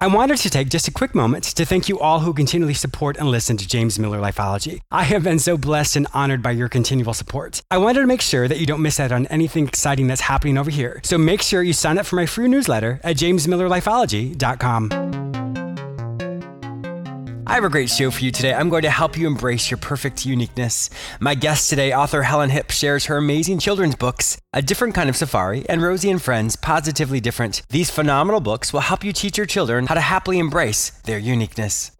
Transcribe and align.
I 0.00 0.06
wanted 0.06 0.38
to 0.38 0.50
take 0.50 0.68
just 0.68 0.86
a 0.86 0.92
quick 0.92 1.12
moment 1.12 1.42
to 1.44 1.64
thank 1.64 1.88
you 1.88 1.98
all 1.98 2.20
who 2.20 2.32
continually 2.32 2.74
support 2.74 3.16
and 3.16 3.28
listen 3.28 3.56
to 3.56 3.66
James 3.66 3.98
Miller 3.98 4.20
Lifeology. 4.20 4.80
I 4.92 5.02
have 5.02 5.24
been 5.24 5.40
so 5.40 5.56
blessed 5.56 5.96
and 5.96 6.06
honored 6.14 6.40
by 6.40 6.52
your 6.52 6.68
continual 6.68 7.14
support. 7.14 7.62
I 7.68 7.78
wanted 7.78 8.02
to 8.02 8.06
make 8.06 8.20
sure 8.20 8.46
that 8.46 8.58
you 8.58 8.66
don't 8.66 8.80
miss 8.80 9.00
out 9.00 9.10
on 9.10 9.26
anything 9.26 9.66
exciting 9.66 10.06
that's 10.06 10.20
happening 10.20 10.56
over 10.56 10.70
here. 10.70 11.00
So 11.02 11.18
make 11.18 11.42
sure 11.42 11.64
you 11.64 11.72
sign 11.72 11.98
up 11.98 12.06
for 12.06 12.14
my 12.14 12.26
free 12.26 12.46
newsletter 12.46 13.00
at 13.02 13.16
jamesmillerlifeology.com. 13.16 15.27
I 17.48 17.54
have 17.54 17.64
a 17.64 17.70
great 17.70 17.88
show 17.88 18.10
for 18.10 18.22
you 18.22 18.30
today. 18.30 18.52
I'm 18.52 18.68
going 18.68 18.82
to 18.82 18.90
help 18.90 19.16
you 19.16 19.26
embrace 19.26 19.70
your 19.70 19.78
perfect 19.78 20.26
uniqueness. 20.26 20.90
My 21.18 21.34
guest 21.34 21.70
today, 21.70 21.94
author 21.94 22.22
Helen 22.22 22.50
Hipp, 22.50 22.70
shares 22.70 23.06
her 23.06 23.16
amazing 23.16 23.58
children's 23.58 23.94
books, 23.94 24.36
A 24.52 24.60
Different 24.60 24.94
Kind 24.94 25.08
of 25.08 25.16
Safari, 25.16 25.66
and 25.66 25.80
Rosie 25.80 26.10
and 26.10 26.20
Friends, 26.20 26.56
Positively 26.56 27.20
Different. 27.20 27.62
These 27.70 27.90
phenomenal 27.90 28.40
books 28.40 28.74
will 28.74 28.80
help 28.80 29.02
you 29.02 29.14
teach 29.14 29.38
your 29.38 29.46
children 29.46 29.86
how 29.86 29.94
to 29.94 30.00
happily 30.02 30.38
embrace 30.38 30.90
their 31.06 31.16
uniqueness. 31.16 31.90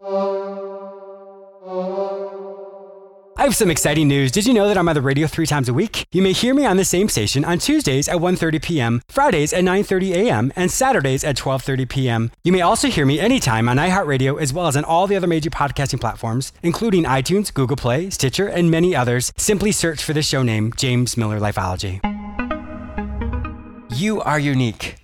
Have 3.49 3.55
some 3.55 3.71
exciting 3.71 4.07
news. 4.07 4.31
Did 4.31 4.45
you 4.45 4.53
know 4.53 4.67
that 4.67 4.77
I'm 4.77 4.87
on 4.87 4.93
the 4.93 5.01
radio 5.01 5.25
three 5.25 5.47
times 5.47 5.67
a 5.69 5.73
week? 5.73 6.05
You 6.11 6.21
may 6.21 6.33
hear 6.33 6.53
me 6.53 6.67
on 6.67 6.77
the 6.77 6.85
same 6.85 7.09
station 7.09 7.43
on 7.43 7.57
Tuesdays 7.57 8.07
at 8.07 8.17
1.30 8.17 8.61
p.m., 8.61 9.01
Fridays 9.09 9.53
at 9.53 9.63
9.30 9.63 10.11
a.m., 10.13 10.53
and 10.55 10.69
Saturdays 10.69 11.23
at 11.23 11.35
12.30 11.35 11.89
p.m. 11.89 12.31
You 12.43 12.51
may 12.51 12.61
also 12.61 12.89
hear 12.89 13.07
me 13.07 13.19
anytime 13.19 13.67
on 13.67 13.77
iHeartRadio 13.77 14.39
as 14.39 14.53
well 14.53 14.67
as 14.67 14.77
on 14.77 14.83
all 14.83 15.07
the 15.07 15.15
other 15.15 15.25
major 15.25 15.49
podcasting 15.49 15.99
platforms, 15.99 16.53
including 16.61 17.05
iTunes, 17.05 17.51
Google 17.51 17.75
Play, 17.75 18.11
Stitcher, 18.11 18.45
and 18.45 18.69
many 18.69 18.95
others. 18.95 19.33
Simply 19.35 19.71
search 19.71 20.03
for 20.03 20.13
the 20.13 20.21
show 20.21 20.43
name, 20.43 20.71
James 20.77 21.17
Miller 21.17 21.39
Lifeology. 21.39 21.99
You 23.95 24.21
are 24.21 24.37
unique. 24.37 24.97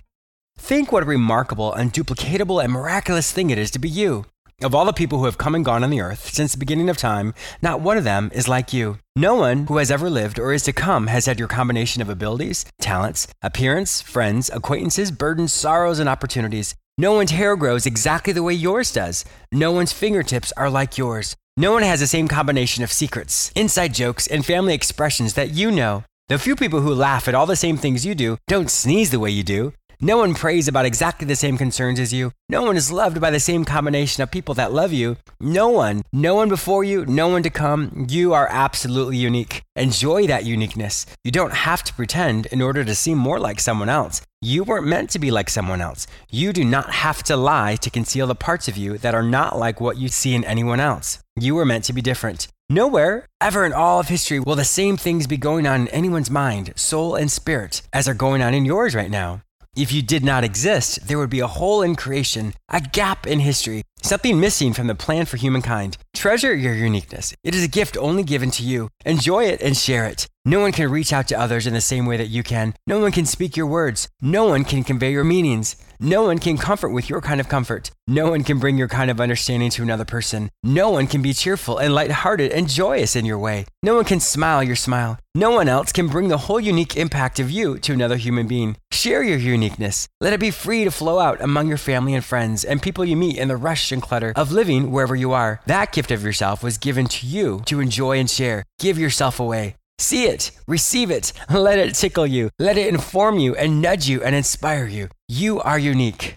Think 0.56 0.92
what 0.92 1.02
a 1.02 1.06
remarkable, 1.06 1.72
unduplicatable, 1.76 2.62
and 2.62 2.72
miraculous 2.72 3.32
thing 3.32 3.50
it 3.50 3.58
is 3.58 3.72
to 3.72 3.80
be 3.80 3.88
you. 3.88 4.24
Of 4.62 4.74
all 4.74 4.86
the 4.86 4.94
people 4.94 5.18
who 5.18 5.26
have 5.26 5.36
come 5.36 5.54
and 5.54 5.62
gone 5.62 5.84
on 5.84 5.90
the 5.90 6.00
earth 6.00 6.32
since 6.32 6.52
the 6.52 6.58
beginning 6.58 6.88
of 6.88 6.96
time, 6.96 7.34
not 7.60 7.82
one 7.82 7.98
of 7.98 8.04
them 8.04 8.30
is 8.32 8.48
like 8.48 8.72
you. 8.72 8.98
No 9.14 9.34
one 9.34 9.66
who 9.66 9.76
has 9.76 9.90
ever 9.90 10.08
lived 10.08 10.38
or 10.38 10.50
is 10.54 10.62
to 10.62 10.72
come 10.72 11.08
has 11.08 11.26
had 11.26 11.38
your 11.38 11.46
combination 11.46 12.00
of 12.00 12.08
abilities, 12.08 12.64
talents, 12.80 13.28
appearance, 13.42 14.00
friends, 14.00 14.48
acquaintances, 14.48 15.10
burdens, 15.10 15.52
sorrows, 15.52 15.98
and 15.98 16.08
opportunities. 16.08 16.74
No 16.96 17.12
one's 17.12 17.32
hair 17.32 17.54
grows 17.54 17.84
exactly 17.84 18.32
the 18.32 18.42
way 18.42 18.54
yours 18.54 18.90
does. 18.90 19.26
No 19.52 19.72
one's 19.72 19.92
fingertips 19.92 20.52
are 20.56 20.70
like 20.70 20.96
yours. 20.96 21.36
No 21.58 21.72
one 21.72 21.82
has 21.82 22.00
the 22.00 22.06
same 22.06 22.26
combination 22.26 22.82
of 22.82 22.90
secrets, 22.90 23.52
inside 23.54 23.92
jokes, 23.92 24.26
and 24.26 24.44
family 24.44 24.72
expressions 24.72 25.34
that 25.34 25.50
you 25.50 25.70
know. 25.70 26.04
The 26.28 26.38
few 26.38 26.56
people 26.56 26.80
who 26.80 26.94
laugh 26.94 27.28
at 27.28 27.34
all 27.34 27.44
the 27.44 27.56
same 27.56 27.76
things 27.76 28.06
you 28.06 28.14
do 28.14 28.38
don't 28.48 28.70
sneeze 28.70 29.10
the 29.10 29.20
way 29.20 29.30
you 29.30 29.42
do. 29.42 29.74
No 30.00 30.18
one 30.18 30.34
prays 30.34 30.68
about 30.68 30.84
exactly 30.84 31.26
the 31.26 31.36
same 31.36 31.56
concerns 31.56 31.98
as 31.98 32.12
you. 32.12 32.32
No 32.50 32.62
one 32.62 32.76
is 32.76 32.92
loved 32.92 33.18
by 33.18 33.30
the 33.30 33.40
same 33.40 33.64
combination 33.64 34.22
of 34.22 34.30
people 34.30 34.54
that 34.54 34.72
love 34.72 34.92
you. 34.92 35.16
No 35.40 35.68
one, 35.68 36.02
no 36.12 36.34
one 36.34 36.50
before 36.50 36.84
you, 36.84 37.06
no 37.06 37.28
one 37.28 37.42
to 37.42 37.50
come. 37.50 38.06
You 38.10 38.34
are 38.34 38.46
absolutely 38.50 39.16
unique. 39.16 39.62
Enjoy 39.74 40.26
that 40.26 40.44
uniqueness. 40.44 41.06
You 41.24 41.30
don't 41.30 41.54
have 41.54 41.82
to 41.84 41.94
pretend 41.94 42.44
in 42.46 42.60
order 42.60 42.84
to 42.84 42.94
seem 42.94 43.16
more 43.16 43.38
like 43.38 43.58
someone 43.58 43.88
else. 43.88 44.20
You 44.42 44.64
weren't 44.64 44.86
meant 44.86 45.08
to 45.10 45.18
be 45.18 45.30
like 45.30 45.48
someone 45.48 45.80
else. 45.80 46.06
You 46.30 46.52
do 46.52 46.62
not 46.62 46.90
have 46.90 47.22
to 47.24 47.36
lie 47.36 47.76
to 47.76 47.90
conceal 47.90 48.26
the 48.26 48.34
parts 48.34 48.68
of 48.68 48.76
you 48.76 48.98
that 48.98 49.14
are 49.14 49.22
not 49.22 49.58
like 49.58 49.80
what 49.80 49.96
you 49.96 50.08
see 50.08 50.34
in 50.34 50.44
anyone 50.44 50.78
else. 50.78 51.20
You 51.36 51.54
were 51.54 51.64
meant 51.64 51.84
to 51.84 51.94
be 51.94 52.02
different. 52.02 52.48
Nowhere, 52.68 53.26
ever 53.40 53.64
in 53.64 53.72
all 53.72 54.00
of 54.00 54.08
history, 54.08 54.40
will 54.40 54.56
the 54.56 54.64
same 54.64 54.96
things 54.96 55.26
be 55.26 55.36
going 55.36 55.66
on 55.66 55.82
in 55.82 55.88
anyone's 55.88 56.30
mind, 56.30 56.72
soul, 56.76 57.14
and 57.14 57.30
spirit 57.30 57.80
as 57.92 58.06
are 58.06 58.14
going 58.14 58.42
on 58.42 58.52
in 58.52 58.66
yours 58.66 58.94
right 58.94 59.10
now. 59.10 59.40
If 59.76 59.92
you 59.92 60.00
did 60.00 60.24
not 60.24 60.42
exist, 60.42 61.06
there 61.06 61.18
would 61.18 61.28
be 61.28 61.40
a 61.40 61.46
hole 61.46 61.82
in 61.82 61.96
creation, 61.96 62.54
a 62.70 62.80
gap 62.80 63.26
in 63.26 63.40
history, 63.40 63.82
something 64.00 64.40
missing 64.40 64.72
from 64.72 64.86
the 64.86 64.94
plan 64.94 65.26
for 65.26 65.36
humankind. 65.36 65.98
Treasure 66.14 66.54
your 66.54 66.72
uniqueness. 66.72 67.34
It 67.44 67.54
is 67.54 67.62
a 67.62 67.68
gift 67.68 67.94
only 67.98 68.22
given 68.22 68.50
to 68.52 68.62
you. 68.62 68.88
Enjoy 69.04 69.44
it 69.44 69.60
and 69.60 69.76
share 69.76 70.06
it. 70.06 70.28
No 70.46 70.60
one 70.60 70.72
can 70.72 70.90
reach 70.90 71.12
out 71.12 71.28
to 71.28 71.38
others 71.38 71.66
in 71.66 71.74
the 71.74 71.82
same 71.82 72.06
way 72.06 72.16
that 72.16 72.28
you 72.28 72.42
can. 72.42 72.72
No 72.86 73.00
one 73.00 73.12
can 73.12 73.26
speak 73.26 73.54
your 73.54 73.66
words. 73.66 74.08
No 74.22 74.46
one 74.46 74.64
can 74.64 74.82
convey 74.82 75.12
your 75.12 75.24
meanings. 75.24 75.76
No 76.00 76.24
one 76.24 76.38
can 76.38 76.58
comfort 76.58 76.90
with 76.90 77.08
your 77.08 77.20
kind 77.20 77.40
of 77.40 77.48
comfort. 77.48 77.90
No 78.06 78.30
one 78.30 78.44
can 78.44 78.58
bring 78.58 78.76
your 78.76 78.88
kind 78.88 79.10
of 79.10 79.20
understanding 79.20 79.70
to 79.70 79.82
another 79.82 80.04
person. 80.04 80.50
No 80.62 80.90
one 80.90 81.06
can 81.06 81.22
be 81.22 81.32
cheerful 81.32 81.78
and 81.78 81.94
lighthearted 81.94 82.52
and 82.52 82.68
joyous 82.68 83.16
in 83.16 83.24
your 83.24 83.38
way. 83.38 83.66
No 83.82 83.94
one 83.94 84.04
can 84.04 84.20
smile 84.20 84.62
your 84.62 84.76
smile. 84.76 85.18
No 85.34 85.50
one 85.50 85.68
else 85.68 85.92
can 85.92 86.08
bring 86.08 86.28
the 86.28 86.38
whole 86.38 86.60
unique 86.60 86.96
impact 86.96 87.40
of 87.40 87.50
you 87.50 87.78
to 87.78 87.92
another 87.92 88.16
human 88.16 88.46
being. 88.46 88.76
Share 88.90 89.22
your 89.22 89.38
uniqueness. 89.38 90.08
Let 90.20 90.32
it 90.32 90.40
be 90.40 90.50
free 90.50 90.84
to 90.84 90.90
flow 90.90 91.18
out 91.18 91.40
among 91.40 91.68
your 91.68 91.78
family 91.78 92.14
and 92.14 92.24
friends 92.24 92.64
and 92.64 92.82
people 92.82 93.04
you 93.04 93.16
meet 93.16 93.38
in 93.38 93.48
the 93.48 93.56
rush 93.56 93.92
and 93.92 94.02
clutter 94.02 94.32
of 94.36 94.52
living 94.52 94.90
wherever 94.90 95.16
you 95.16 95.32
are. 95.32 95.60
That 95.66 95.92
gift 95.92 96.10
of 96.10 96.22
yourself 96.22 96.62
was 96.62 96.78
given 96.78 97.06
to 97.06 97.26
you 97.26 97.62
to 97.66 97.80
enjoy 97.80 98.18
and 98.18 98.30
share. 98.30 98.64
Give 98.78 98.98
yourself 98.98 99.40
away. 99.40 99.76
See 99.98 100.24
it, 100.24 100.50
receive 100.66 101.10
it, 101.10 101.32
let 101.50 101.78
it 101.78 101.94
tickle 101.94 102.26
you, 102.26 102.50
let 102.58 102.76
it 102.76 102.88
inform 102.88 103.38
you 103.38 103.54
and 103.54 103.80
nudge 103.80 104.08
you 104.08 104.22
and 104.22 104.34
inspire 104.34 104.86
you. 104.86 105.08
You 105.28 105.60
are 105.60 105.78
unique. 105.78 106.34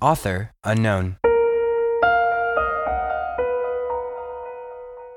Author 0.00 0.52
unknown. 0.64 1.16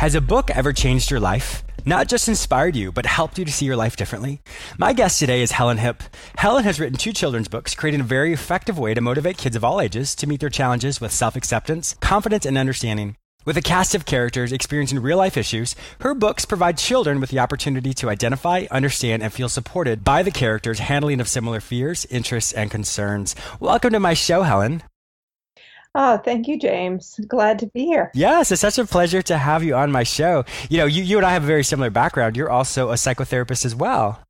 Has 0.00 0.14
a 0.14 0.20
book 0.22 0.50
ever 0.50 0.72
changed 0.72 1.10
your 1.10 1.20
life? 1.20 1.62
not 1.84 2.08
just 2.08 2.26
inspired 2.26 2.74
you, 2.74 2.90
but 2.90 3.04
helped 3.04 3.38
you 3.38 3.44
to 3.44 3.52
see 3.52 3.66
your 3.66 3.76
life 3.76 3.96
differently? 3.96 4.40
My 4.78 4.94
guest 4.94 5.18
today 5.18 5.42
is 5.42 5.52
Helen 5.52 5.76
Hipp. 5.76 6.00
Helen 6.36 6.64
has 6.64 6.80
written 6.80 6.96
two 6.96 7.12
children's 7.12 7.48
books, 7.48 7.74
creating 7.74 8.00
a 8.00 8.14
very 8.16 8.32
effective 8.32 8.78
way 8.78 8.94
to 8.94 9.02
motivate 9.02 9.36
kids 9.36 9.56
of 9.56 9.62
all 9.62 9.78
ages 9.78 10.14
to 10.14 10.26
meet 10.26 10.40
their 10.40 10.48
challenges 10.48 11.02
with 11.02 11.12
self 11.12 11.36
acceptance, 11.36 11.96
confidence, 12.00 12.46
and 12.46 12.56
understanding. 12.56 13.16
With 13.44 13.58
a 13.58 13.62
cast 13.62 13.94
of 13.94 14.06
characters 14.06 14.52
experiencing 14.52 15.02
real 15.02 15.18
life 15.18 15.36
issues, 15.36 15.76
her 16.00 16.14
books 16.14 16.46
provide 16.46 16.78
children 16.78 17.20
with 17.20 17.28
the 17.28 17.40
opportunity 17.40 17.92
to 17.92 18.08
identify, 18.08 18.64
understand, 18.70 19.22
and 19.22 19.30
feel 19.30 19.50
supported 19.50 20.02
by 20.02 20.22
the 20.22 20.30
characters' 20.30 20.78
handling 20.78 21.20
of 21.20 21.28
similar 21.28 21.60
fears, 21.60 22.06
interests, 22.06 22.54
and 22.54 22.70
concerns. 22.70 23.36
Welcome 23.60 23.92
to 23.92 24.00
my 24.00 24.14
show, 24.14 24.44
Helen. 24.44 24.82
Oh, 25.94 26.18
thank 26.18 26.46
you, 26.46 26.58
James. 26.58 27.18
Glad 27.26 27.58
to 27.60 27.66
be 27.66 27.84
here. 27.84 28.10
Yes, 28.14 28.52
it's 28.52 28.60
such 28.60 28.78
a 28.78 28.84
pleasure 28.84 29.22
to 29.22 29.36
have 29.36 29.64
you 29.64 29.74
on 29.74 29.90
my 29.90 30.04
show. 30.04 30.44
You 30.68 30.78
know, 30.78 30.84
you, 30.86 31.02
you 31.02 31.16
and 31.16 31.26
I 31.26 31.32
have 31.32 31.42
a 31.42 31.46
very 31.46 31.64
similar 31.64 31.90
background. 31.90 32.36
You're 32.36 32.50
also 32.50 32.90
a 32.90 32.94
psychotherapist 32.94 33.64
as 33.64 33.74
well. 33.74 34.20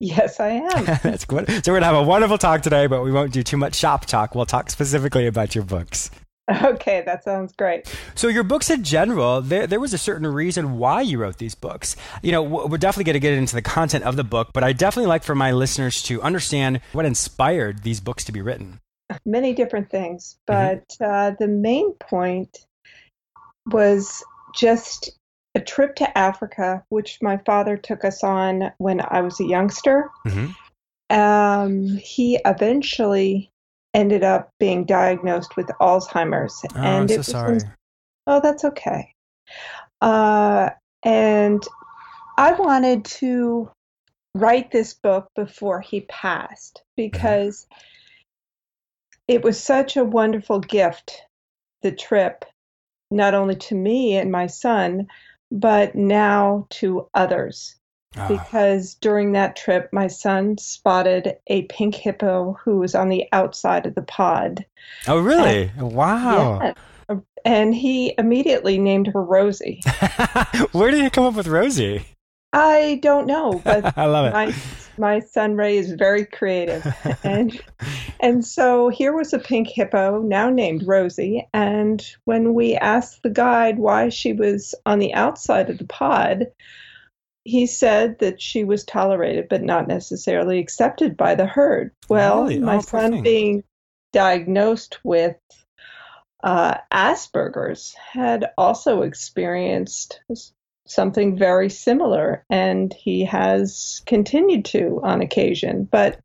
Yes, 0.00 0.40
I 0.40 0.48
am. 0.48 0.84
That's 1.02 1.24
good. 1.24 1.48
So 1.48 1.72
we're 1.72 1.80
going 1.80 1.82
to 1.82 1.86
have 1.86 1.96
a 1.96 2.02
wonderful 2.02 2.38
talk 2.38 2.62
today, 2.62 2.86
but 2.86 3.02
we 3.02 3.12
won't 3.12 3.32
do 3.32 3.42
too 3.42 3.56
much 3.56 3.76
shop 3.76 4.06
talk. 4.06 4.34
We'll 4.34 4.46
talk 4.46 4.70
specifically 4.70 5.26
about 5.26 5.54
your 5.54 5.64
books. 5.64 6.10
Okay, 6.64 7.02
that 7.04 7.24
sounds 7.24 7.52
great. 7.52 7.94
So 8.14 8.26
your 8.28 8.42
books 8.42 8.70
in 8.70 8.82
general, 8.82 9.42
there, 9.42 9.66
there 9.66 9.80
was 9.80 9.92
a 9.92 9.98
certain 9.98 10.26
reason 10.26 10.78
why 10.78 11.02
you 11.02 11.18
wrote 11.18 11.36
these 11.36 11.54
books. 11.54 11.94
You 12.22 12.32
know, 12.32 12.42
we're 12.42 12.78
definitely 12.78 13.04
going 13.04 13.14
to 13.14 13.20
get 13.20 13.34
into 13.34 13.54
the 13.54 13.60
content 13.60 14.04
of 14.04 14.16
the 14.16 14.24
book, 14.24 14.52
but 14.54 14.64
I 14.64 14.72
definitely 14.72 15.08
like 15.08 15.24
for 15.24 15.34
my 15.34 15.52
listeners 15.52 16.02
to 16.04 16.22
understand 16.22 16.80
what 16.92 17.04
inspired 17.04 17.82
these 17.82 18.00
books 18.00 18.24
to 18.24 18.32
be 18.32 18.40
written 18.40 18.80
many 19.24 19.52
different 19.52 19.90
things, 19.90 20.38
mm-hmm. 20.48 20.76
but 20.76 20.88
mm-hmm. 20.88 21.04
uh, 21.04 21.30
the 21.38 21.48
main 21.48 21.92
point 21.94 22.66
was 23.66 24.24
just 24.54 25.10
a 25.54 25.60
trip 25.60 25.96
to 25.96 26.18
Africa, 26.18 26.84
which 26.88 27.18
my 27.22 27.38
father 27.38 27.76
took 27.76 28.04
us 28.04 28.22
on 28.22 28.72
when 28.78 29.00
I 29.00 29.20
was 29.22 29.40
a 29.40 29.44
youngster. 29.44 30.10
Mm-hmm. 30.26 31.16
Um, 31.16 31.86
he 31.96 32.38
eventually 32.44 33.50
ended 33.94 34.22
up 34.22 34.50
being 34.60 34.84
diagnosed 34.84 35.56
with 35.56 35.66
Alzheimer's, 35.80 36.62
oh, 36.74 36.78
and 36.78 36.86
I'm 36.86 37.08
so 37.08 37.22
sorry. 37.22 37.56
In, 37.56 37.72
oh, 38.26 38.40
that's 38.42 38.64
okay. 38.64 39.14
Uh, 40.00 40.70
and 41.02 41.62
I 42.36 42.52
wanted 42.52 43.06
to 43.06 43.70
write 44.34 44.70
this 44.70 44.94
book 44.94 45.28
before 45.34 45.80
he 45.80 46.02
passed 46.02 46.82
mm-hmm. 46.98 47.10
because. 47.10 47.64
Mm-hmm 47.64 47.84
it 49.28 49.42
was 49.44 49.62
such 49.62 49.96
a 49.96 50.04
wonderful 50.04 50.60
gift, 50.60 51.22
the 51.82 51.92
trip, 51.92 52.44
not 53.10 53.34
only 53.34 53.56
to 53.56 53.74
me 53.74 54.16
and 54.16 54.32
my 54.32 54.46
son, 54.46 55.06
but 55.50 55.94
now 55.94 56.66
to 56.70 57.08
others. 57.14 57.76
Oh, 58.16 58.26
Because 58.26 58.94
during 58.94 59.32
that 59.32 59.54
trip, 59.54 59.90
my 59.92 60.06
son 60.06 60.56
spotted 60.58 61.36
a 61.46 61.62
pink 61.64 61.94
hippo 61.94 62.58
who 62.64 62.78
was 62.78 62.94
on 62.94 63.10
the 63.10 63.26
outside 63.32 63.84
of 63.86 63.94
the 63.94 64.02
pod. 64.02 64.64
oh 65.06 65.20
really? 65.20 65.70
Wow. 65.78 66.60
Yeah. 66.62 66.72
And 67.44 67.74
he 67.74 68.14
immediately 68.18 68.78
named 68.78 69.06
her 69.08 69.22
Rosie. 69.22 69.80
Where 70.72 70.90
did 70.90 71.02
you 71.04 71.10
come 71.10 71.24
up 71.24 71.34
with 71.34 71.46
Rosie? 71.46 72.04
I 72.52 72.98
don't 73.02 73.26
know, 73.26 73.60
but 73.64 73.96
I 73.98 74.06
love 74.06 74.26
it. 74.26 74.32
my 74.32 74.54
my 74.98 75.20
son 75.20 75.54
Ray 75.56 75.76
is 75.78 75.92
very 75.92 76.24
creative, 76.26 76.86
and 77.24 77.60
and 78.20 78.44
so 78.44 78.88
here 78.88 79.12
was 79.12 79.32
a 79.32 79.38
pink 79.38 79.68
hippo 79.68 80.20
now 80.22 80.50
named 80.50 80.84
Rosie. 80.86 81.48
And 81.54 82.04
when 82.24 82.54
we 82.54 82.74
asked 82.76 83.22
the 83.22 83.30
guide 83.30 83.78
why 83.78 84.08
she 84.08 84.32
was 84.32 84.74
on 84.86 84.98
the 84.98 85.14
outside 85.14 85.70
of 85.70 85.78
the 85.78 85.86
pod, 85.86 86.46
he 87.44 87.66
said 87.66 88.18
that 88.18 88.42
she 88.42 88.64
was 88.64 88.84
tolerated 88.84 89.48
but 89.48 89.62
not 89.62 89.88
necessarily 89.88 90.58
accepted 90.58 91.16
by 91.16 91.34
the 91.34 91.46
herd. 91.46 91.92
Well, 92.08 92.42
Really? 92.42 92.58
my 92.58 92.76
Oh, 92.76 92.80
son 92.80 93.22
being 93.22 93.64
diagnosed 94.12 94.98
with 95.04 95.36
uh, 96.42 96.78
Asperger's 96.92 97.94
had 97.94 98.50
also 98.56 99.02
experienced 99.02 100.20
something 100.88 101.36
very 101.36 101.70
similar, 101.70 102.44
and 102.50 102.92
he 102.92 103.24
has 103.24 104.02
continued 104.06 104.64
to 104.66 105.00
on 105.04 105.20
occasion. 105.20 105.84
But 105.90 106.18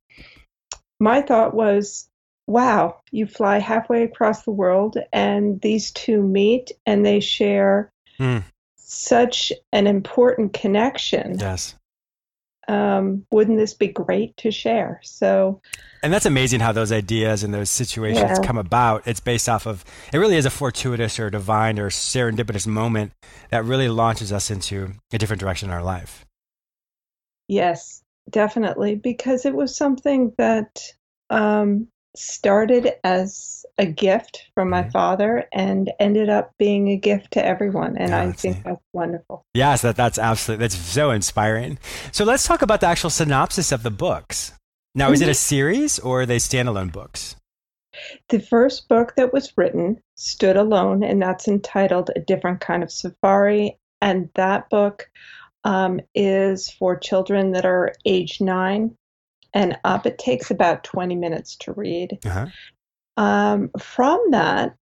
my 1.00 1.22
thought 1.22 1.54
was, 1.54 2.10
wow, 2.48 3.00
you 3.12 3.28
fly 3.28 3.60
halfway 3.60 4.04
across 4.04 4.44
the 4.44 4.52
world, 4.52 4.98
and 5.12 5.62
these 5.62 5.92
two 5.92 6.22
meet, 6.22 6.72
and 6.86 7.06
they 7.06 7.20
share 7.20 7.92
Hmm. 8.18 8.40
such 8.76 9.52
an 9.72 9.88
important 9.88 10.54
connection. 10.54 11.38
Yes. 11.40 11.76
Um, 12.68 13.26
wouldn't 13.32 13.58
this 13.58 13.74
be 13.74 13.88
great 13.88 14.38
to 14.38 14.52
share? 14.52 15.00
So, 15.04 15.62
And 16.02 16.14
that's 16.14 16.26
amazing 16.26 16.60
how 16.60 16.72
those 16.72 16.92
ideas 16.92 17.44
and 17.44 17.54
those 17.54 17.70
situations 17.70 18.40
Yeah. 18.40 18.40
come 18.40 18.58
about. 18.58 19.08
It's 19.08 19.20
based 19.20 19.48
off 19.50 19.66
of, 19.66 19.84
it 20.12 20.18
really 20.18 20.38
is 20.38 20.46
a 20.46 20.50
fortuitous 20.50 21.20
or 21.20 21.30
divine 21.30 21.80
or 21.80 21.90
serendipitous 21.90 22.68
moment 22.68 23.14
that 23.50 23.66
really 23.66 23.90
launches 23.90 24.32
us 24.32 24.50
into 24.52 24.94
a 25.12 25.18
different 25.18 25.40
direction 25.40 25.70
in 25.70 25.74
our 25.76 25.84
life. 25.84 26.26
Yes, 27.48 28.04
definitely, 28.30 28.96
because 28.96 29.46
it 29.46 29.54
was 29.54 29.76
something 29.76 30.34
that 30.38 30.80
um, 31.30 31.88
started 32.16 32.94
as 33.04 33.66
a 33.78 33.86
gift 33.86 34.50
from 34.54 34.70
my 34.70 34.84
Mhm. 34.84 34.92
father 34.92 35.46
and 35.52 35.92
ended 36.00 36.30
up 36.30 36.52
being 36.60 36.90
a 36.90 36.96
gift 36.98 37.32
to 37.32 37.44
everyone, 37.44 37.98
and 37.98 38.10
Yeah, 38.10 38.22
I 38.22 38.32
think 38.32 38.58
neat. 38.58 38.64
that's 38.64 38.84
wonderful. 38.94 39.46
Yes, 39.54 39.82
that, 39.82 39.96
that's 39.96 40.20
absolutely, 40.20 40.64
that's 40.64 40.78
so 40.78 41.12
inspiring. 41.12 41.80
So 42.12 42.24
let's 42.24 42.46
talk 42.46 42.62
about 42.62 42.82
the 42.82 42.88
actual 42.88 43.10
synopsis 43.10 43.72
of 43.72 43.84
the 43.84 43.92
books. 43.92 44.54
Now, 44.96 45.12
is 45.12 45.22
it 45.22 45.30
a 45.30 45.34
series 45.34 45.98
or 45.98 46.22
are 46.22 46.26
they 46.28 46.38
standalone 46.38 46.92
books? 46.92 47.36
The 48.30 48.40
first 48.40 48.88
book 48.88 49.14
that 49.18 49.34
was 49.34 49.54
written 49.58 50.00
stood 50.16 50.56
alone, 50.56 51.04
and 51.04 51.22
that's 51.22 51.48
entitled 51.48 52.12
A 52.16 52.20
Different 52.20 52.60
Kind 52.60 52.84
of 52.84 52.92
Safari, 52.92 53.78
and 54.02 54.30
that 54.36 54.70
book 54.70 55.10
um, 55.64 56.00
is 56.14 56.70
for 56.70 56.96
children 56.98 57.54
that 57.54 57.66
are 57.66 57.94
age 58.06 58.42
nine 58.42 58.96
and 59.54 59.78
up. 59.84 60.06
It 60.06 60.18
takes 60.18 60.52
about 60.52 60.84
20 60.84 61.16
minutes 61.16 61.56
to 61.58 61.74
read. 61.74 62.20
Uh-huh. 62.26 62.48
Um, 63.18 63.70
from 63.80 64.20
that, 64.32 64.76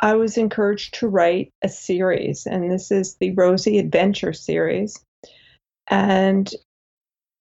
I 0.00 0.14
was 0.14 0.36
encouraged 0.36 0.94
to 0.94 1.08
write 1.08 1.52
a 1.62 1.68
series, 1.68 2.46
and 2.46 2.70
this 2.70 2.90
is 2.90 3.16
the 3.16 3.32
Rosie 3.32 3.78
Adventure 3.78 4.32
series. 4.32 4.96
And 5.88 6.50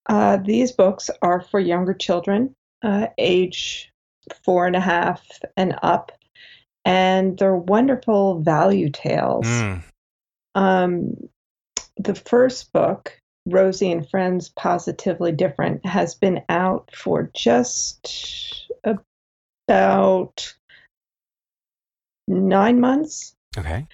uh, 0.08 0.38
these 0.38 0.72
books 0.72 1.10
are 1.22 1.42
for 1.42 1.60
younger 1.60 1.94
children, 1.94 2.54
uh, 2.84 3.08
age 3.18 3.92
four 4.44 4.66
and 4.66 4.76
a 4.76 4.80
half 4.80 5.26
and 5.56 5.78
up, 5.84 6.12
and 6.86 7.38
they're 7.38 7.56
wonderful 7.56 8.42
value 8.42 8.90
tales. 8.90 9.46
Mm. 9.46 9.84
Um, 10.56 11.30
the 11.98 12.16
first 12.16 12.72
book, 12.74 13.20
Rosie 13.50 13.92
and 13.92 14.08
Friends 14.10 14.50
Positively 14.50 15.32
Different, 15.32 15.86
has 15.86 16.16
been 16.16 16.42
out 16.50 16.90
for 16.94 17.32
just 17.34 18.70
about 18.84 20.54
nine 22.28 22.80
months. 22.80 23.36
Okay. 23.58 23.88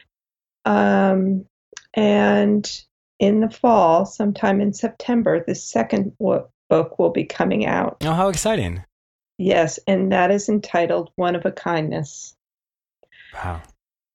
Um, 0.65 1.45
and 1.93 2.83
in 3.19 3.39
the 3.41 3.49
fall, 3.49 4.05
sometime 4.05 4.59
in 4.59 4.73
September, 4.73 5.43
the 5.45 5.55
second 5.55 6.13
wo- 6.17 6.49
book 6.69 6.97
will 6.97 7.11
be 7.11 7.25
coming 7.25 7.65
out. 7.65 7.97
Oh, 8.03 8.13
how 8.13 8.29
exciting. 8.29 8.83
Yes, 9.37 9.79
and 9.87 10.11
that 10.11 10.31
is 10.31 10.49
entitled 10.49 11.11
One 11.15 11.35
of 11.35 11.45
a 11.45 11.51
Kindness. 11.51 12.35
Wow. 13.33 13.61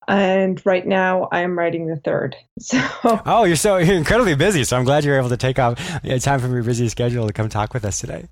And 0.08 0.60
right 0.64 0.87
now, 0.87 1.28
I 1.31 1.40
am 1.40 1.56
writing 1.58 1.87
the 1.87 1.96
third. 1.96 2.34
So, 2.60 2.81
Oh, 3.05 3.44
you're 3.44 3.56
so 3.56 3.76
you're 3.76 3.96
incredibly 3.96 4.34
busy. 4.34 4.64
So 4.64 4.76
I'm 4.76 4.84
glad 4.84 5.05
you're 5.05 5.19
able 5.19 5.28
to 5.28 5.37
take 5.37 5.58
off 5.58 5.76
time 6.22 6.40
from 6.40 6.52
your 6.52 6.62
busy 6.64 6.88
schedule 6.88 7.26
to 7.26 7.32
come 7.32 7.49
talk 7.49 7.72
with 7.75 7.84
us 7.84 8.00
today. 8.00 8.26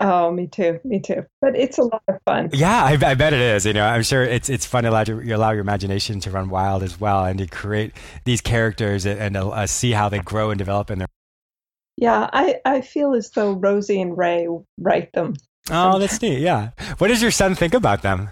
oh, 0.00 0.30
me 0.32 0.46
too, 0.46 0.80
me 0.84 1.00
too. 1.00 1.24
But 1.40 1.54
it's 1.56 1.78
a 1.78 1.82
lot 1.82 2.02
of 2.08 2.16
fun. 2.24 2.50
Yeah, 2.52 2.82
I, 2.84 2.92
I 3.00 3.14
bet 3.14 3.32
it 3.32 3.40
is. 3.40 3.64
You 3.66 3.72
know, 3.74 3.84
I'm 3.86 4.02
sure 4.02 4.22
it's 4.24 4.48
it's 4.48 4.66
fun 4.66 4.84
to 4.84 4.90
allow 4.90 5.04
you, 5.06 5.20
you 5.20 5.36
allow 5.36 5.50
your 5.52 5.60
imagination 5.60 6.18
to 6.20 6.30
run 6.30 6.48
wild 6.48 6.82
as 6.82 6.98
well, 6.98 7.24
and 7.24 7.38
to 7.38 7.46
create 7.46 7.92
these 8.24 8.40
characters 8.40 9.06
and, 9.06 9.20
and 9.20 9.36
uh, 9.36 9.66
see 9.66 9.92
how 9.92 10.08
they 10.08 10.18
grow 10.18 10.50
and 10.50 10.58
develop 10.58 10.90
in 10.90 10.98
their. 10.98 11.08
Yeah, 11.98 12.28
I, 12.32 12.56
I 12.64 12.80
feel 12.82 13.14
as 13.14 13.30
though 13.30 13.52
Rosie 13.52 14.00
and 14.00 14.18
Ray 14.18 14.48
write 14.78 15.12
them. 15.12 15.34
Oh, 15.70 15.98
that's 15.98 16.20
neat. 16.20 16.40
Yeah. 16.40 16.70
What 16.98 17.08
does 17.08 17.22
your 17.22 17.30
son 17.30 17.54
think 17.54 17.72
about 17.74 18.02
them? 18.02 18.30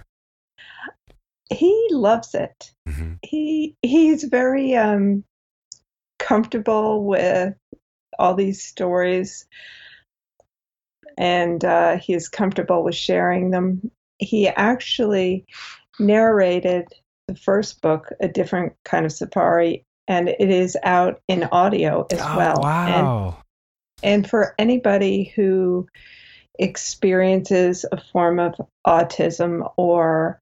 He 1.51 1.89
loves 1.91 2.35
it. 2.35 2.73
Mhm. 2.89 3.19
He 3.23 3.77
he's 3.83 4.25
very 4.25 4.75
um, 4.77 5.25
comfortable 6.19 7.05
with 7.05 7.55
all 8.19 8.35
these 8.35 8.63
stories, 8.63 9.47
and 11.19 11.65
uh, 11.65 11.97
he 11.97 12.15
is 12.15 12.29
comfortable 12.29 12.83
with 12.83 12.95
sharing 12.95 13.51
them. 13.51 13.91
He 14.19 14.49
actually 14.49 15.45
narrated 15.99 16.89
the 17.29 17.35
first 17.35 17.81
book, 17.83 18.11
A 18.21 18.29
Different 18.29 18.75
Kind 18.85 19.07
of 19.07 19.13
Safari, 19.13 19.85
and 20.09 20.29
it 20.29 20.51
is 20.51 20.77
out 20.83 21.21
in 21.29 21.45
audio 21.45 22.07
as 22.11 22.21
Oh, 22.21 22.37
well. 22.37 22.65
And 22.67 23.07
wow. 23.07 23.37
And 24.03 24.29
for 24.29 24.55
anybody 24.59 25.33
who 25.35 25.87
experiences 26.59 27.85
a 27.91 28.01
form 28.13 28.39
of 28.39 28.55
autism 28.87 29.73
or 29.77 30.41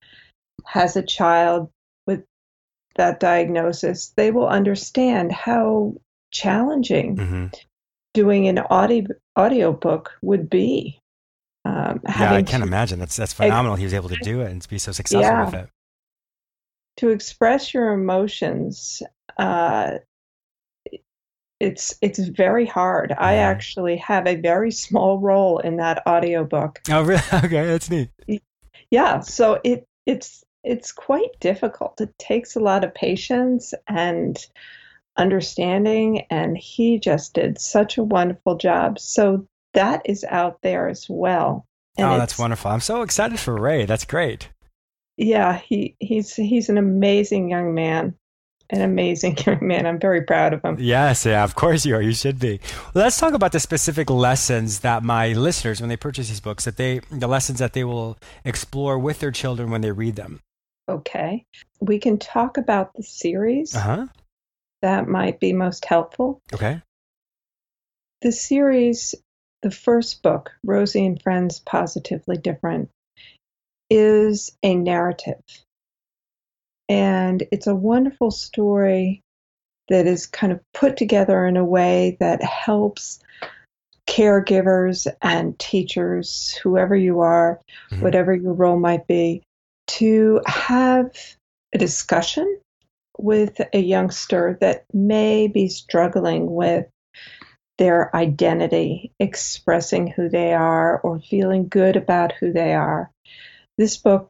has 0.67 0.97
a 0.97 1.03
child 1.03 1.71
with 2.07 2.25
that 2.97 3.21
diagnosis, 3.21 4.13
they 4.17 4.31
will 4.31 4.49
understand 4.49 5.33
how 5.33 5.95
challenging 6.31 7.17
hmm 7.17 7.47
doing 8.15 8.47
an 8.47 8.59
audio 8.59 9.07
audiobook 9.39 10.13
would 10.21 10.51
be. 10.51 11.01
Um, 11.65 12.01
Yeah, 12.19 12.35
I 12.35 12.43
can't 12.43 12.63
imagine. 12.63 12.99
That's 12.99 13.17
that's 13.17 13.33
phenomenal. 13.33 13.77
He 13.77 13.85
was 13.85 13.95
able 13.95 14.11
to 14.11 14.17
do 14.19 14.41
it 14.43 14.51
and 14.51 14.67
be 14.69 14.79
so 14.79 14.93
successful 14.93 15.21
Yeah. 15.23 15.45
with 15.47 15.55
it. 15.55 15.69
to 16.99 17.09
express 17.09 17.73
your 17.73 17.93
emotions. 17.93 19.03
Uh, 19.39 19.93
it's 21.61 21.97
it's 22.03 22.19
very 22.19 22.67
hard. 22.67 23.13
I 23.17 23.37
actually 23.37 23.97
have 23.99 24.27
a 24.27 24.35
very 24.37 24.71
small 24.73 25.19
role 25.21 25.59
in 25.61 25.77
that 25.77 26.03
audiobook. 26.07 26.81
Oh, 26.91 27.03
really? 27.03 27.23
Okay, 27.33 27.65
that's 27.67 27.89
neat. 27.91 28.11
yeah 28.91 29.21
so 29.21 29.61
it 29.65 29.87
it's 30.07 30.45
it's 30.65 30.93
quite 30.93 31.31
difficult 31.41 32.01
it 32.01 32.17
takes 32.19 32.55
a 32.57 32.61
lot 32.61 32.85
of 32.85 32.95
patience 32.95 33.75
and 33.89 34.47
understanding 35.19 36.25
and 36.31 36.57
he 36.57 36.99
just 36.99 37.35
did 37.35 37.61
such 37.61 37.99
a 37.99 38.03
wonderful 38.05 38.57
job 38.57 38.99
so 38.99 39.47
that 39.75 40.01
is 40.05 40.25
out 40.25 40.59
there 40.63 40.89
as 40.89 41.07
well 41.09 41.67
and 41.99 42.07
oh, 42.07 42.17
that's 42.17 42.39
wonderful. 42.39 42.71
I'm 42.71 42.81
so 42.81 43.03
excited 43.03 43.39
for 43.39 43.55
Ray. 43.55 43.85
That's 43.85 44.07
great. 44.07 44.49
yeah 45.19 45.59
he 45.59 45.95
he's 46.01 46.35
he's 46.35 46.69
an 46.71 46.79
amazing 46.79 47.51
young 47.51 47.75
man 47.75 48.15
an 48.73 48.81
amazing 48.81 49.37
young 49.47 49.59
man 49.67 49.87
i'm 49.87 50.01
very 50.01 50.23
proud 50.23 50.53
of 50.53 50.63
him 50.65 50.77
Yes, 50.81 51.25
yeah, 51.25 51.45
of 51.45 51.55
course 51.55 51.87
you 51.87 51.95
are. 51.95 52.03
You 52.03 52.13
should 52.15 52.39
be. 52.41 52.59
Well, 52.95 53.05
let's 53.05 53.19
talk 53.21 53.35
about 53.35 53.53
the 53.53 53.61
specific 53.61 54.11
lessons 54.11 54.81
that 54.81 55.03
my 55.05 55.33
listeners, 55.35 55.81
when 55.81 55.89
they 55.89 55.97
purchase 55.97 56.29
these 56.29 56.41
books, 56.41 56.65
that 56.65 56.77
they, 56.79 57.01
the 57.11 57.29
lessons 57.29 57.59
that 57.61 57.73
they 57.75 57.85
will 57.85 58.19
explore 58.45 58.99
with 58.99 59.21
their 59.21 59.31
children 59.31 59.71
when 59.71 59.83
they 59.83 59.93
read 59.93 60.17
them. 60.17 60.41
okay 60.89 61.45
we 61.81 61.99
can 61.99 62.19
talk 62.19 62.57
about 62.57 62.93
the 62.95 63.03
series 63.03 63.75
Uh 63.77 63.81
huh. 63.81 64.07
that 64.83 65.07
might 65.09 65.39
be 65.39 65.53
most 65.53 65.85
helpful 65.85 66.41
Okay. 66.53 66.81
the 68.23 68.33
series, 68.33 69.15
the 69.63 69.71
first 69.71 70.23
book, 70.23 70.53
Rosie 70.65 71.05
and 71.07 71.21
Friends 71.23 71.61
Positively 71.61 72.37
Different, 72.37 72.89
is 73.91 74.57
a 74.63 74.75
narrative. 74.75 75.43
And 76.93 77.45
it's 77.51 77.67
a 77.67 77.75
wonderful 77.75 78.31
story 78.31 79.23
that 79.89 80.07
is 80.07 80.27
kind 80.27 80.53
of 80.53 80.61
put 80.75 80.99
together 80.99 81.47
in 81.47 81.57
a 81.57 81.65
way 81.65 82.19
that 82.21 82.43
helps 82.43 83.19
caregivers 84.07 85.07
and 85.23 85.59
teachers, 85.59 86.55
whoever 86.63 86.95
you 86.95 87.21
are, 87.21 87.61
mm-hmm. 87.91 88.03
whatever 88.03 88.35
your 88.35 88.53
role 88.53 88.79
might 88.79 89.07
be, 89.07 89.43
to 89.87 90.43
have 90.45 91.17
a 91.75 91.79
discussion 91.79 92.59
with 93.19 93.59
a 93.73 93.79
youngster 93.79 94.59
that 94.61 94.85
may 94.93 95.49
be 95.49 95.69
struggling 95.69 96.53
with 96.53 96.85
their 97.79 98.15
identity, 98.15 99.13
expressing 99.19 100.09
who 100.09 100.29
they 100.29 100.53
are, 100.53 101.01
or 101.01 101.21
feeling 101.21 101.69
good 101.69 101.97
about 101.97 102.33
who 102.33 102.53
they 102.53 102.75
are. 102.75 103.11
This 103.79 103.97
book 103.97 104.29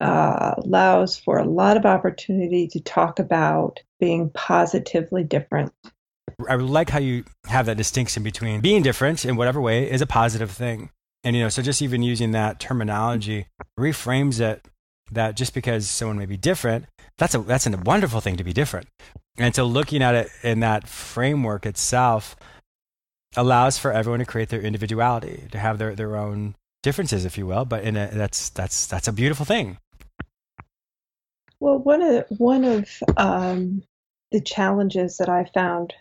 uh, 0.00 0.54
allows 0.58 1.16
for 1.18 1.38
a 1.38 1.44
lot 1.44 1.76
of 1.76 1.84
opportunity 1.84 2.68
to 2.68 2.80
talk 2.80 3.18
about 3.18 3.80
being 3.98 4.30
positively 4.30 5.24
different. 5.24 5.72
I 6.48 6.54
like 6.54 6.90
how 6.90 7.00
you 7.00 7.24
have 7.46 7.66
that 7.66 7.76
distinction 7.76 8.22
between 8.22 8.60
being 8.60 8.82
different 8.82 9.24
in 9.24 9.36
whatever 9.36 9.60
way 9.60 9.90
is 9.90 10.00
a 10.00 10.06
positive 10.06 10.50
thing. 10.50 10.90
And, 11.24 11.34
you 11.34 11.42
know, 11.42 11.48
so 11.48 11.62
just 11.62 11.82
even 11.82 12.02
using 12.02 12.30
that 12.32 12.60
terminology 12.60 13.46
reframes 13.78 14.40
it 14.40 14.64
that 15.10 15.36
just 15.36 15.52
because 15.52 15.88
someone 15.88 16.18
may 16.18 16.26
be 16.26 16.36
different, 16.36 16.84
that's 17.16 17.34
a, 17.34 17.38
that's 17.38 17.66
a 17.66 17.76
wonderful 17.76 18.20
thing 18.20 18.36
to 18.36 18.44
be 18.44 18.52
different. 18.52 18.86
And 19.36 19.54
so 19.54 19.64
looking 19.64 20.02
at 20.02 20.14
it 20.14 20.28
in 20.42 20.60
that 20.60 20.86
framework 20.86 21.66
itself 21.66 22.36
allows 23.36 23.78
for 23.78 23.92
everyone 23.92 24.20
to 24.20 24.26
create 24.26 24.50
their 24.50 24.60
individuality, 24.60 25.48
to 25.50 25.58
have 25.58 25.78
their, 25.78 25.94
their 25.94 26.16
own 26.16 26.54
differences, 26.82 27.24
if 27.24 27.36
you 27.36 27.46
will. 27.46 27.64
But 27.64 27.82
in 27.82 27.96
a, 27.96 28.08
that's, 28.12 28.50
that's, 28.50 28.86
that's 28.86 29.08
a 29.08 29.12
beautiful 29.12 29.44
thing. 29.44 29.78
Well, 31.60 31.78
one 31.78 32.02
of 32.02 32.24
one 32.28 32.64
of 32.64 32.88
um, 33.16 33.82
the 34.30 34.40
challenges 34.40 35.16
that 35.18 35.28
I 35.28 35.44
found 35.54 35.94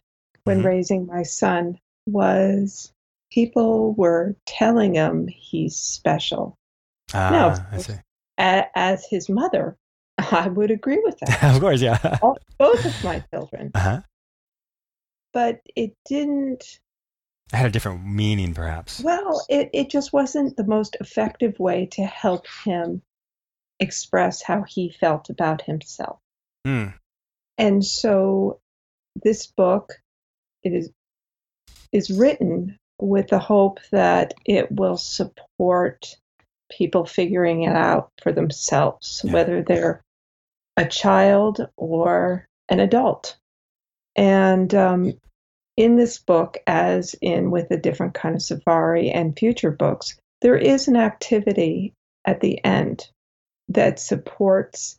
when 0.43 0.59
mm-hmm. 0.59 0.67
raising 0.67 1.05
my 1.07 1.23
son 1.23 1.79
was 2.05 2.91
people 3.31 3.93
were 3.93 4.35
telling 4.45 4.95
him 4.95 5.27
he's 5.27 5.75
special. 5.75 6.57
Ah, 7.13 7.29
now, 7.29 7.67
I 7.71 7.77
see. 7.77 7.93
as 8.37 9.05
his 9.09 9.29
mother, 9.29 9.77
I 10.17 10.47
would 10.47 10.71
agree 10.71 11.01
with 11.03 11.17
that. 11.19 11.43
of 11.55 11.61
course, 11.61 11.81
yeah. 11.81 12.19
All, 12.21 12.37
both 12.57 12.85
of 12.85 13.03
my 13.03 13.23
children. 13.33 13.71
Uh-huh. 13.73 14.01
But 15.33 15.61
it 15.75 15.93
didn't. 16.07 16.79
It 17.53 17.55
had 17.55 17.67
a 17.67 17.71
different 17.71 18.05
meaning, 18.05 18.53
perhaps. 18.53 18.99
Well, 18.99 19.45
it, 19.47 19.69
it 19.73 19.89
just 19.89 20.11
wasn't 20.11 20.57
the 20.57 20.65
most 20.65 20.97
effective 20.99 21.57
way 21.59 21.85
to 21.91 22.03
help 22.03 22.45
him 22.65 23.01
express 23.79 24.41
how 24.41 24.63
he 24.63 24.89
felt 24.89 25.29
about 25.29 25.61
himself. 25.61 26.19
Mm. 26.65 26.93
And 27.57 27.83
so 27.85 28.59
this 29.23 29.47
book 29.47 29.93
it 30.63 30.73
is 30.73 30.89
is 31.91 32.09
written 32.09 32.77
with 32.99 33.27
the 33.27 33.39
hope 33.39 33.79
that 33.91 34.33
it 34.45 34.71
will 34.71 34.97
support 34.97 36.17
people 36.69 37.05
figuring 37.05 37.63
it 37.63 37.75
out 37.75 38.11
for 38.21 38.31
themselves, 38.31 39.21
yeah. 39.23 39.31
whether 39.31 39.61
they're 39.61 40.01
a 40.75 40.85
child 40.85 41.67
or 41.77 42.45
an 42.69 42.79
adult. 42.79 43.37
And 44.15 44.73
um, 44.73 45.13
in 45.77 45.95
this 45.95 46.17
book, 46.17 46.57
as 46.67 47.15
in 47.21 47.51
with 47.51 47.71
a 47.71 47.77
different 47.77 48.15
kind 48.15 48.35
of 48.35 48.41
safari 48.41 49.11
and 49.11 49.37
future 49.37 49.71
books, 49.71 50.19
there 50.41 50.57
is 50.57 50.87
an 50.87 50.97
activity 50.97 51.93
at 52.25 52.41
the 52.41 52.63
end 52.65 53.09
that 53.69 53.99
supports 53.99 54.97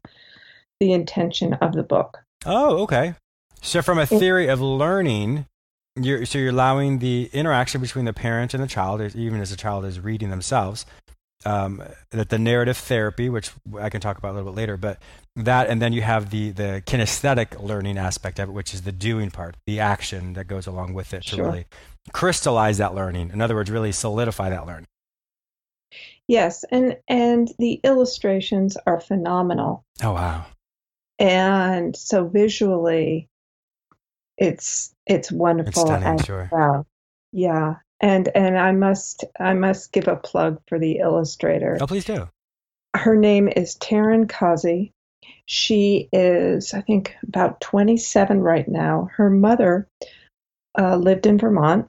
the 0.80 0.92
intention 0.92 1.54
of 1.54 1.72
the 1.72 1.82
book. 1.82 2.18
Oh, 2.46 2.82
okay. 2.82 3.14
So, 3.60 3.82
from 3.82 3.98
a 3.98 4.06
theory 4.06 4.48
of 4.48 4.60
learning, 4.60 5.46
you're, 5.96 6.24
so 6.24 6.38
you're 6.38 6.50
allowing 6.50 7.00
the 7.00 7.28
interaction 7.32 7.80
between 7.80 8.04
the 8.04 8.12
parent 8.12 8.54
and 8.54 8.62
the 8.62 8.68
child, 8.68 9.00
even 9.16 9.40
as 9.40 9.50
the 9.50 9.56
child 9.56 9.84
is 9.84 9.98
reading 9.98 10.30
themselves, 10.30 10.86
um, 11.44 11.82
that 12.10 12.28
the 12.28 12.38
narrative 12.38 12.76
therapy, 12.76 13.28
which 13.28 13.50
I 13.78 13.90
can 13.90 14.00
talk 14.00 14.18
about 14.18 14.32
a 14.32 14.34
little 14.34 14.52
bit 14.52 14.56
later, 14.56 14.76
but 14.76 14.98
that, 15.36 15.68
and 15.68 15.80
then 15.80 15.92
you 15.92 16.02
have 16.02 16.30
the 16.30 16.50
the 16.50 16.82
kinesthetic 16.86 17.60
learning 17.62 17.98
aspect 17.98 18.38
of 18.38 18.48
it, 18.48 18.52
which 18.52 18.74
is 18.74 18.82
the 18.82 18.92
doing 18.92 19.30
part, 19.30 19.56
the 19.66 19.80
action 19.80 20.34
that 20.34 20.46
goes 20.46 20.66
along 20.66 20.94
with 20.94 21.14
it 21.14 21.24
sure. 21.24 21.36
to 21.36 21.42
really 21.42 21.66
crystallize 22.12 22.78
that 22.78 22.94
learning. 22.94 23.30
In 23.32 23.40
other 23.40 23.54
words, 23.54 23.70
really 23.70 23.92
solidify 23.92 24.50
that 24.50 24.66
learning. 24.66 24.86
Yes, 26.26 26.64
and 26.70 26.96
and 27.08 27.48
the 27.58 27.80
illustrations 27.84 28.76
are 28.86 29.00
phenomenal. 29.00 29.84
Oh 30.02 30.12
wow. 30.12 30.46
And 31.18 31.96
so 31.96 32.28
visually 32.28 33.28
it's 34.36 34.94
it's 35.06 35.32
wonderful. 35.32 35.70
It's 35.70 35.80
stunning, 35.80 36.22
sure. 36.22 36.48
Wow. 36.52 36.86
Yeah. 37.32 37.76
And 38.00 38.28
and 38.34 38.58
I 38.58 38.72
must 38.72 39.24
I 39.40 39.54
must 39.54 39.92
give 39.92 40.06
a 40.06 40.16
plug 40.16 40.60
for 40.68 40.78
the 40.78 40.98
illustrator. 40.98 41.78
Oh 41.80 41.86
please 41.86 42.04
do. 42.04 42.28
Her 42.94 43.16
name 43.16 43.48
is 43.48 43.76
Taryn 43.76 44.28
Kazi. 44.28 44.92
She 45.46 46.08
is, 46.12 46.74
I 46.74 46.82
think, 46.82 47.14
about 47.26 47.60
27 47.60 48.40
right 48.40 48.68
now. 48.68 49.08
Her 49.12 49.30
mother 49.30 49.88
uh, 50.78 50.96
lived 50.96 51.26
in 51.26 51.38
Vermont 51.38 51.88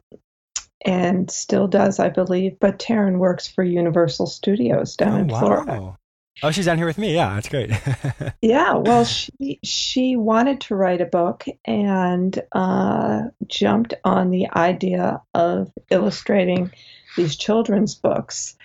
and 0.85 1.29
still 1.29 1.67
does, 1.67 1.99
I 1.99 2.09
believe. 2.09 2.59
But 2.59 2.79
Taryn 2.79 3.17
works 3.17 3.47
for 3.47 3.63
Universal 3.63 4.27
Studios 4.27 4.95
down 4.95 5.13
oh, 5.13 5.17
in 5.17 5.27
wow. 5.27 5.39
Florida. 5.39 5.97
Oh, 6.41 6.51
she's 6.51 6.65
down 6.65 6.77
here 6.77 6.87
with 6.87 6.97
me. 6.97 7.13
Yeah, 7.13 7.33
that's 7.33 7.49
great. 7.49 7.71
yeah, 8.41 8.75
well, 8.75 9.03
she 9.03 9.59
she 9.63 10.15
wanted 10.15 10.61
to 10.61 10.75
write 10.75 11.01
a 11.01 11.05
book 11.05 11.45
and 11.65 12.41
uh, 12.53 13.23
jumped 13.47 13.93
on 14.05 14.29
the 14.29 14.47
idea 14.55 15.21
of 15.33 15.71
illustrating 15.89 16.71
these 17.17 17.35
children's 17.35 17.95
books. 17.95 18.55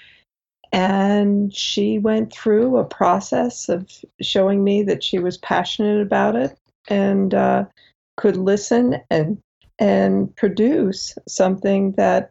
And 0.72 1.54
she 1.54 1.98
went 1.98 2.32
through 2.32 2.76
a 2.76 2.84
process 2.84 3.68
of 3.68 3.88
showing 4.20 4.62
me 4.62 4.82
that 4.84 5.02
she 5.02 5.18
was 5.18 5.38
passionate 5.38 6.00
about 6.00 6.36
it 6.36 6.56
and 6.88 7.32
uh, 7.32 7.64
could 8.16 8.36
listen 8.36 9.00
and 9.10 9.38
and 9.78 10.34
produce 10.36 11.16
something 11.26 11.92
that 11.92 12.30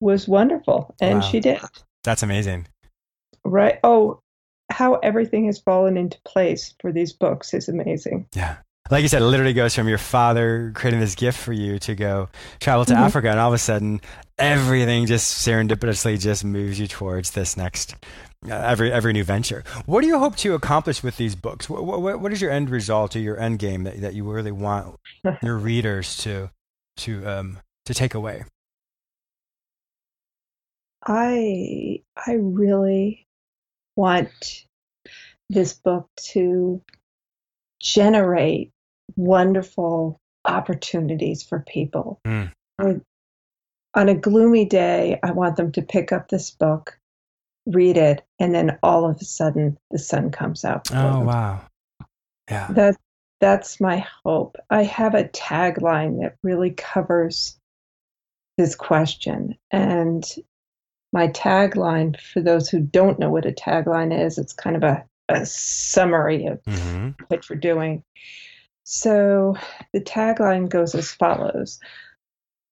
was 0.00 0.28
wonderful. 0.28 0.94
And 1.00 1.20
wow. 1.20 1.20
she 1.20 1.40
did. 1.40 1.60
That's 2.04 2.22
amazing. 2.22 2.68
Right. 3.44 3.78
Oh, 3.82 4.20
how 4.70 4.94
everything 4.96 5.46
has 5.46 5.58
fallen 5.58 5.96
into 5.96 6.18
place 6.24 6.74
for 6.80 6.92
these 6.92 7.12
books 7.12 7.54
is 7.54 7.68
amazing. 7.68 8.26
Yeah. 8.34 8.56
Like 8.90 9.02
you 9.02 9.08
said, 9.08 9.20
it 9.20 9.26
literally 9.26 9.52
goes 9.52 9.74
from 9.74 9.88
your 9.88 9.98
father 9.98 10.72
creating 10.74 11.00
this 11.00 11.14
gift 11.14 11.38
for 11.38 11.52
you 11.52 11.78
to 11.80 11.94
go 11.94 12.28
travel 12.58 12.86
to 12.86 12.94
mm-hmm. 12.94 13.02
Africa, 13.02 13.30
and 13.30 13.38
all 13.38 13.48
of 13.48 13.54
a 13.54 13.58
sudden, 13.58 14.00
everything 14.38 15.04
just 15.04 15.46
serendipitously 15.46 16.18
just 16.18 16.42
moves 16.42 16.80
you 16.80 16.86
towards 16.86 17.32
this 17.32 17.56
next 17.56 17.96
uh, 18.46 18.54
every 18.54 18.92
every 18.92 19.12
new 19.12 19.24
venture. 19.24 19.64
What 19.86 20.02
do 20.02 20.06
you 20.06 20.18
hope 20.18 20.36
to 20.36 20.54
accomplish 20.54 21.02
with 21.02 21.16
these 21.16 21.34
books? 21.34 21.68
What, 21.68 21.84
what, 21.84 22.20
what 22.20 22.32
is 22.32 22.40
your 22.40 22.50
end 22.50 22.70
result 22.70 23.16
or 23.16 23.20
your 23.20 23.38
end 23.38 23.58
game 23.58 23.84
that, 23.84 24.00
that 24.00 24.14
you 24.14 24.30
really 24.30 24.52
want 24.52 24.96
your 25.42 25.56
readers 25.56 26.16
to 26.18 26.50
to 26.98 27.26
um, 27.26 27.58
to 27.86 27.94
take 27.94 28.14
away? 28.14 28.44
I 31.04 32.02
I 32.16 32.34
really 32.34 33.26
want 33.96 34.66
this 35.50 35.74
book 35.74 36.08
to 36.16 36.82
generate 37.80 38.70
wonderful 39.16 40.20
opportunities 40.44 41.42
for 41.42 41.60
people. 41.60 42.20
Mm. 42.26 42.52
On 43.94 44.08
a 44.08 44.14
gloomy 44.14 44.64
day, 44.64 45.18
I 45.22 45.32
want 45.32 45.56
them 45.56 45.72
to 45.72 45.82
pick 45.82 46.12
up 46.12 46.28
this 46.28 46.50
book 46.50 46.98
read 47.68 47.96
it, 47.96 48.24
and 48.38 48.54
then 48.54 48.78
all 48.82 49.08
of 49.08 49.20
a 49.20 49.24
sudden 49.24 49.78
the 49.90 49.98
sun 49.98 50.30
comes 50.30 50.64
out. 50.64 50.88
Oh, 50.92 51.20
wow. 51.20 51.60
Yeah. 52.50 52.68
That, 52.70 52.96
that's 53.40 53.80
my 53.80 54.04
hope. 54.24 54.56
I 54.70 54.82
have 54.84 55.14
a 55.14 55.24
tagline 55.24 56.22
that 56.22 56.36
really 56.42 56.70
covers 56.70 57.58
this 58.56 58.74
question. 58.74 59.56
And 59.70 60.24
my 61.12 61.28
tagline, 61.28 62.18
for 62.20 62.40
those 62.40 62.68
who 62.68 62.80
don't 62.80 63.18
know 63.18 63.30
what 63.30 63.46
a 63.46 63.52
tagline 63.52 64.26
is, 64.26 64.38
it's 64.38 64.52
kind 64.52 64.76
of 64.76 64.82
a, 64.82 65.04
a 65.28 65.46
summary 65.46 66.46
of 66.46 66.62
mm-hmm. 66.64 67.10
what 67.28 67.48
you're 67.48 67.58
doing. 67.58 68.02
So 68.84 69.56
the 69.92 70.00
tagline 70.00 70.70
goes 70.70 70.94
as 70.94 71.10
follows 71.10 71.78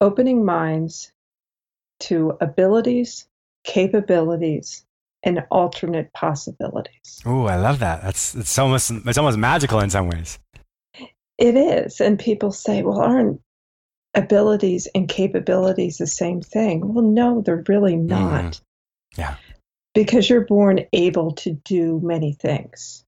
Opening 0.00 0.44
minds 0.44 1.10
to 2.00 2.36
abilities, 2.40 3.26
capabilities, 3.64 4.85
and 5.22 5.44
alternate 5.50 6.12
possibilities. 6.12 7.20
Oh, 7.24 7.46
I 7.46 7.56
love 7.56 7.80
that. 7.80 8.02
That's 8.02 8.34
it's 8.34 8.58
almost 8.58 8.90
it's 8.90 9.18
almost 9.18 9.38
magical 9.38 9.80
in 9.80 9.90
some 9.90 10.08
ways. 10.08 10.38
It 11.38 11.56
is, 11.56 12.00
and 12.00 12.18
people 12.18 12.52
say, 12.52 12.82
"Well, 12.82 13.00
aren't 13.00 13.40
abilities 14.14 14.88
and 14.94 15.08
capabilities 15.08 15.98
the 15.98 16.06
same 16.06 16.40
thing?" 16.40 16.94
Well, 16.94 17.04
no, 17.04 17.42
they're 17.42 17.64
really 17.68 17.94
mm-hmm. 17.94 18.06
not. 18.06 18.44
Mm. 18.44 18.60
Yeah. 19.16 19.36
Because 19.94 20.28
you're 20.28 20.44
born 20.44 20.80
able 20.92 21.32
to 21.32 21.52
do 21.52 22.00
many 22.02 22.32
things. 22.32 23.04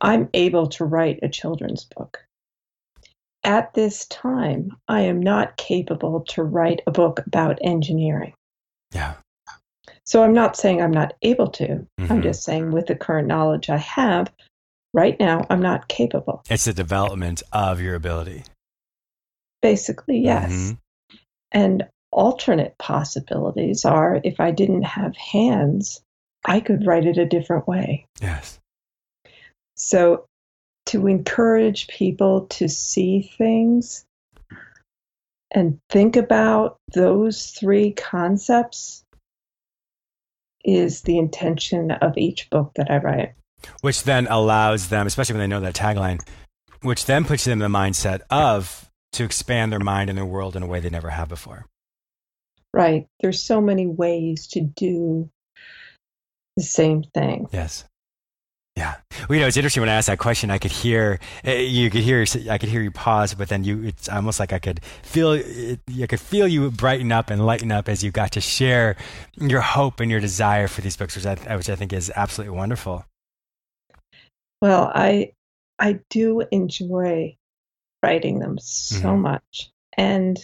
I'm 0.00 0.28
able 0.34 0.66
to 0.68 0.84
write 0.84 1.20
a 1.22 1.28
children's 1.28 1.84
book. 1.84 2.18
At 3.44 3.74
this 3.74 4.06
time, 4.06 4.76
I 4.88 5.02
am 5.02 5.20
not 5.20 5.56
capable 5.56 6.24
to 6.30 6.42
write 6.42 6.82
a 6.86 6.90
book 6.90 7.20
about 7.26 7.58
engineering. 7.62 8.34
Yeah. 8.92 9.14
So 10.08 10.22
I'm 10.22 10.32
not 10.32 10.56
saying 10.56 10.80
I'm 10.80 10.90
not 10.90 11.12
able 11.20 11.48
to. 11.48 11.86
Mhm. 12.00 12.10
I'm 12.10 12.22
just 12.22 12.42
saying 12.42 12.70
with 12.70 12.86
the 12.86 12.96
current 12.96 13.28
knowledge 13.28 13.68
I 13.68 13.76
have, 13.76 14.32
right 14.94 15.20
now, 15.20 15.44
I'm 15.50 15.60
not 15.60 15.88
capable. 15.88 16.42
It's 16.48 16.64
the 16.64 16.72
development 16.72 17.42
of 17.52 17.82
your 17.82 17.94
ability. 17.94 18.44
Basically, 19.60 20.18
yes. 20.20 20.50
Mhm. 20.50 20.78
And 21.52 21.88
alternate 22.10 22.78
possibilities 22.78 23.84
are 23.84 24.18
if 24.24 24.40
I 24.40 24.50
didn't 24.50 24.84
have 24.84 25.14
hands, 25.14 26.00
I 26.42 26.60
could 26.60 26.86
write 26.86 27.04
it 27.04 27.18
a 27.18 27.26
different 27.26 27.68
way. 27.68 28.06
Yes. 28.22 28.58
So, 29.76 30.24
to 30.86 31.06
encourage 31.06 31.86
people 31.86 32.46
to 32.46 32.66
see 32.66 33.30
things 33.36 34.06
and 35.50 35.78
think 35.90 36.16
about 36.16 36.78
those 36.94 37.50
three 37.50 37.92
concepts 37.92 39.04
is 40.64 41.02
the 41.02 41.18
intention 41.18 41.90
of 41.90 42.16
each 42.16 42.50
book 42.50 42.72
that 42.76 42.90
I 42.90 42.98
write. 42.98 43.34
Which 43.80 44.04
then 44.04 44.26
allows 44.28 44.88
them, 44.88 45.06
especially 45.06 45.34
when 45.34 45.40
they 45.40 45.54
know 45.54 45.60
that 45.60 45.74
tagline, 45.74 46.20
which 46.82 47.06
then 47.06 47.24
puts 47.24 47.44
them 47.44 47.54
in 47.54 47.72
the 47.72 47.78
mindset 47.78 48.20
of 48.30 48.88
to 49.12 49.24
expand 49.24 49.72
their 49.72 49.80
mind 49.80 50.10
and 50.10 50.16
their 50.16 50.24
world 50.24 50.54
in 50.54 50.62
a 50.62 50.66
way 50.66 50.80
they 50.80 50.90
never 50.90 51.10
have 51.10 51.28
before. 51.28 51.66
Right. 52.72 53.06
There's 53.20 53.42
so 53.42 53.60
many 53.60 53.86
ways 53.86 54.48
to 54.48 54.60
do 54.60 55.30
the 56.56 56.62
same 56.62 57.02
thing. 57.02 57.48
Yes. 57.52 57.84
Yeah. 58.78 58.94
Well, 59.28 59.34
you 59.34 59.40
know, 59.40 59.48
it's 59.48 59.56
interesting 59.56 59.80
when 59.80 59.88
I 59.90 59.94
asked 59.94 60.06
that 60.06 60.20
question, 60.20 60.52
I 60.52 60.58
could 60.58 60.70
hear, 60.70 61.18
eh, 61.42 61.62
you 61.62 61.90
could 61.90 62.02
hear, 62.02 62.24
I 62.48 62.58
could 62.58 62.68
hear 62.68 62.80
you 62.80 62.92
pause, 62.92 63.34
but 63.34 63.48
then 63.48 63.64
you, 63.64 63.82
it's 63.82 64.08
almost 64.08 64.38
like 64.38 64.52
I 64.52 64.60
could 64.60 64.80
feel, 65.02 65.32
it- 65.32 65.80
I 66.00 66.06
could 66.06 66.20
feel 66.20 66.46
you 66.46 66.70
brighten 66.70 67.10
up 67.10 67.28
and 67.28 67.44
lighten 67.44 67.72
up 67.72 67.88
as 67.88 68.04
you 68.04 68.12
got 68.12 68.30
to 68.32 68.40
share 68.40 68.94
your 69.36 69.62
hope 69.62 69.98
and 69.98 70.08
your 70.12 70.20
desire 70.20 70.68
for 70.68 70.80
these 70.80 70.96
books, 70.96 71.16
which 71.16 71.26
I, 71.26 71.56
which 71.56 71.68
I 71.68 71.74
think 71.74 71.92
is 71.92 72.12
absolutely 72.14 72.56
wonderful. 72.56 73.04
Well, 74.62 74.92
I 74.94 75.32
I 75.80 75.98
do 76.08 76.44
enjoy 76.52 77.36
writing 78.00 78.38
them 78.38 78.58
so 78.60 79.08
Mhm. 79.08 79.20
much, 79.20 79.72
and 79.96 80.36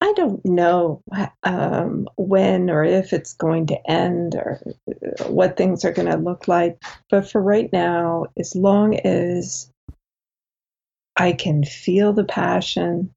I 0.00 0.12
don't 0.14 0.44
know 0.44 1.02
um, 1.42 2.08
when 2.16 2.68
or 2.68 2.84
if 2.84 3.12
it's 3.12 3.32
going 3.32 3.66
to 3.68 3.90
end 3.90 4.34
or 4.34 4.60
uh, 4.88 5.24
what 5.24 5.56
things 5.56 5.84
are 5.84 5.92
going 5.92 6.10
to 6.10 6.18
look 6.18 6.48
like. 6.48 6.82
But 7.08 7.30
for 7.30 7.40
right 7.40 7.72
now, 7.72 8.26
as 8.38 8.54
long 8.54 8.94
as 9.00 9.70
I 11.16 11.32
can 11.32 11.64
feel 11.64 12.12
the 12.12 12.24
passion, 12.24 13.14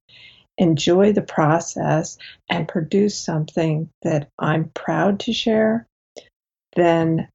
enjoy 0.56 1.12
the 1.12 1.22
process, 1.22 2.16
and 2.48 2.66
produce 2.66 3.18
something 3.18 3.90
that 4.02 4.30
I'm 4.38 4.70
proud 4.74 5.20
to 5.20 5.32
share, 5.32 5.86
then 6.76 7.28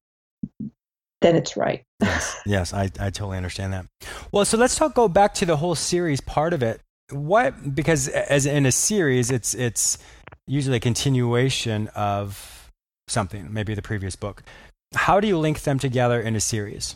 then 1.22 1.36
it's 1.36 1.56
right. 1.58 1.84
Yes, 2.02 2.42
yes, 2.46 2.74
I, 2.74 2.84
I 3.00 3.10
totally 3.10 3.38
understand 3.38 3.74
that. 3.74 3.86
Well, 4.32 4.46
so 4.46 4.58
let's 4.58 4.76
talk. 4.76 4.94
Go 4.94 5.08
back 5.08 5.34
to 5.36 5.46
the 5.46 5.58
whole 5.58 5.76
series 5.76 6.22
part 6.22 6.54
of 6.54 6.62
it. 6.62 6.82
What 7.12 7.76
because 7.76 8.08
as 8.08 8.46
in 8.46 8.66
a 8.66 8.72
series, 8.72 9.30
it's 9.30 9.54
it's 9.54 9.98
usually 10.48 10.78
a 10.78 10.80
continuation 10.80 11.88
of 11.90 12.72
something, 13.08 13.54
maybe 13.54 13.76
the 13.76 13.82
previous 13.82 14.16
book. 14.16 14.44
How 14.96 15.20
do 15.20 15.28
you 15.28 15.38
link 15.38 15.62
them 15.62 15.78
together 15.78 16.20
in 16.20 16.36
a 16.36 16.40
series? 16.40 16.96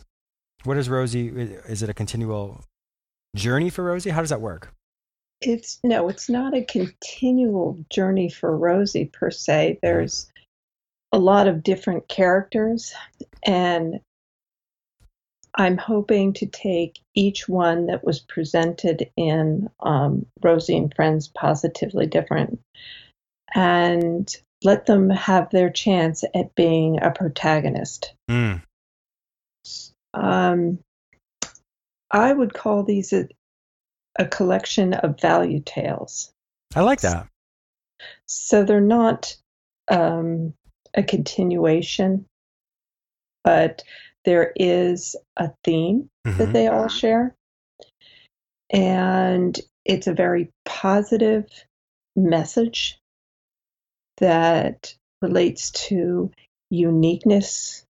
What 0.64 0.78
is 0.78 0.90
Rosie? 0.90 1.28
Is 1.28 1.84
it 1.84 1.90
a 1.90 1.94
continual 1.94 2.64
journey 3.36 3.70
for 3.70 3.84
Rosie? 3.84 4.10
How 4.10 4.22
does 4.22 4.30
that 4.30 4.42
work? 4.42 4.74
It's 5.42 5.80
no, 5.84 6.10
it's 6.10 6.30
not 6.30 6.56
a 6.56 6.64
continual 6.64 7.84
journey 7.90 8.30
for 8.30 8.56
Rosie 8.58 9.06
per 9.06 9.32
se. 9.32 9.80
There's 9.82 10.32
a 11.12 11.20
lot 11.20 11.48
of 11.48 11.64
different 11.64 12.08
characters, 12.08 12.94
and 13.44 14.00
I'm 15.60 15.78
hoping 15.78 16.32
to 16.34 16.46
take 16.46 17.00
each 17.14 17.50
one 17.50 17.88
that 17.88 18.06
was 18.06 18.22
presented 18.22 19.12
in 19.18 19.70
um, 19.82 20.26
Rosie 20.42 20.78
and 20.78 20.94
Friends 20.96 21.28
Positively 21.28 22.08
Different 22.08 22.62
and 23.54 24.34
let 24.64 24.86
them 24.86 25.10
have 25.10 25.50
their 25.50 25.70
chance 25.70 26.24
at 26.34 26.56
being 26.56 27.02
a 27.02 27.12
protagonist. 27.12 28.14
Mm, 28.32 28.62
Um, 30.14 30.80
I 32.10 32.32
would 32.32 32.54
call 32.54 32.84
these 32.84 33.12
a, 33.12 33.28
a 34.18 34.26
collection 34.26 34.94
of 34.94 35.20
value 35.20 35.62
tales. 35.66 36.32
I 36.74 36.82
like 36.82 37.02
that. 37.02 37.28
So 38.28 38.64
they're 38.64 38.80
not 38.80 39.36
um, 39.90 40.54
a 40.94 41.04
continuation, 41.04 42.26
but 43.44 43.84
there 44.26 44.54
is 44.56 45.16
a 45.38 45.52
theme 45.64 46.10
that 46.26 46.50
Mhm. 46.50 46.54
they 46.54 46.68
all 46.68 46.88
share. 46.88 47.36
And 48.72 49.60
it's 49.86 50.08
a 50.08 50.14
very 50.14 50.52
positive 50.66 51.48
message 52.16 53.00
that 54.18 54.94
relates 55.22 55.72
to 55.72 56.32
uniqueness 56.70 57.86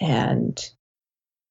and 0.00 0.70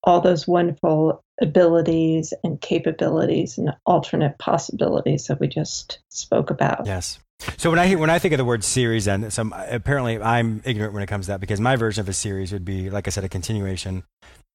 all 0.04 0.22
those 0.22 0.48
wonderful 0.48 1.22
abilities 1.42 2.34
and 2.44 2.60
capabilities 2.62 3.58
and 3.58 3.76
alternate 3.86 4.38
possibilities 4.40 5.28
that 5.28 5.40
we 5.40 5.48
just 5.48 6.00
spoke 6.10 6.50
about. 6.50 6.86
Yes. 6.86 7.20
So 7.58 7.70
when 7.70 7.80
I 7.80 7.96
when 7.96 8.10
I 8.10 8.20
think 8.20 8.34
of 8.34 8.38
the 8.38 8.46
word 8.46 8.64
series, 8.64 9.08
and 9.08 9.26
apparently 9.70 10.22
I'm 10.22 10.62
ignorant 10.66 10.94
when 10.94 11.04
it 11.04 11.08
comes 11.08 11.26
to 11.26 11.34
that 11.34 11.42
because 11.42 11.60
my 11.60 11.76
version 11.76 12.02
of 12.02 12.10
a 12.10 12.14
series 12.14 12.52
would 12.52 12.66
be, 12.66 12.90
like 12.90 13.08
I 13.08 13.10
said, 13.10 13.24
a 13.24 13.30
continuation. 13.30 14.04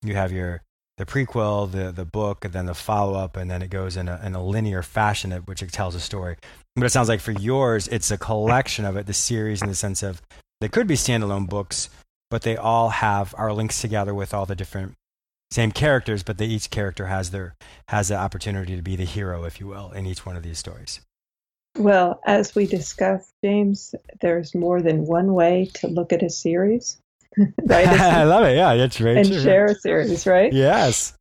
You 0.02 0.14
have 0.14 0.32
your 0.32 0.62
the 0.98 1.06
prequel, 1.06 1.70
the 1.70 1.90
the 1.92 2.04
book, 2.04 2.44
and 2.44 2.52
then 2.52 2.66
the 2.66 2.74
follow 2.74 3.14
up, 3.14 3.36
and 3.36 3.50
then 3.50 3.62
it 3.62 3.70
goes 3.70 3.96
in 3.96 4.08
a 4.08 4.20
in 4.24 4.34
a 4.34 4.44
linear 4.44 4.82
fashion, 4.82 5.32
which 5.46 5.62
it 5.62 5.72
tells 5.72 5.94
a 5.94 6.00
story. 6.00 6.36
But 6.76 6.84
it 6.84 6.90
sounds 6.90 7.08
like 7.08 7.20
for 7.20 7.32
yours, 7.32 7.88
it's 7.88 8.10
a 8.10 8.18
collection 8.18 8.84
of 8.84 8.96
it, 8.96 9.06
the 9.06 9.12
series, 9.12 9.62
in 9.62 9.68
the 9.68 9.74
sense 9.74 10.02
of 10.02 10.22
they 10.60 10.68
could 10.68 10.86
be 10.86 10.94
standalone 10.94 11.48
books, 11.48 11.88
but 12.30 12.42
they 12.42 12.56
all 12.56 12.90
have 12.90 13.34
are 13.38 13.52
links 13.52 13.80
together 13.80 14.14
with 14.14 14.32
all 14.34 14.46
the 14.46 14.54
different 14.54 14.94
same 15.50 15.70
characters, 15.70 16.22
but 16.22 16.38
they, 16.38 16.46
each 16.46 16.70
character 16.70 17.06
has 17.06 17.30
their 17.30 17.54
has 17.88 18.08
the 18.08 18.16
opportunity 18.16 18.74
to 18.76 18.82
be 18.82 18.96
the 18.96 19.04
hero, 19.04 19.44
if 19.44 19.60
you 19.60 19.66
will, 19.66 19.90
in 19.92 20.06
each 20.06 20.24
one 20.24 20.36
of 20.36 20.42
these 20.42 20.58
stories. 20.58 21.00
Well, 21.78 22.20
as 22.26 22.54
we 22.54 22.66
discussed, 22.66 23.32
James, 23.42 23.94
there's 24.20 24.54
more 24.54 24.82
than 24.82 25.06
one 25.06 25.32
way 25.34 25.70
to 25.74 25.88
look 25.88 26.12
at 26.12 26.22
a 26.22 26.28
series, 26.30 26.98
right? 27.64 27.88
I 27.88 28.24
love 28.24 28.44
it. 28.44 28.56
Yeah, 28.56 28.74
that's 28.76 28.98
very 28.98 29.18
and 29.20 29.28
true. 29.28 29.40
share 29.40 29.66
a 29.66 29.74
series, 29.74 30.26
right? 30.26 30.52
Yes. 30.52 31.14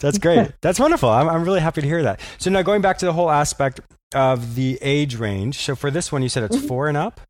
That's 0.00 0.18
great. 0.18 0.52
That's 0.62 0.80
wonderful. 0.80 1.08
I'm, 1.08 1.28
I'm 1.28 1.44
really 1.44 1.60
happy 1.60 1.80
to 1.80 1.86
hear 1.86 2.02
that. 2.02 2.20
So 2.38 2.50
now 2.50 2.62
going 2.62 2.82
back 2.82 2.98
to 2.98 3.06
the 3.06 3.12
whole 3.12 3.30
aspect 3.30 3.80
of 4.14 4.56
the 4.56 4.76
age 4.82 5.14
range. 5.16 5.58
So 5.58 5.76
for 5.76 5.92
this 5.92 6.10
one, 6.10 6.22
you 6.24 6.28
said 6.28 6.42
it's 6.42 6.56
Mhm. 6.56 6.66
four 6.66 6.88
and 6.88 6.96
up. 6.96 7.20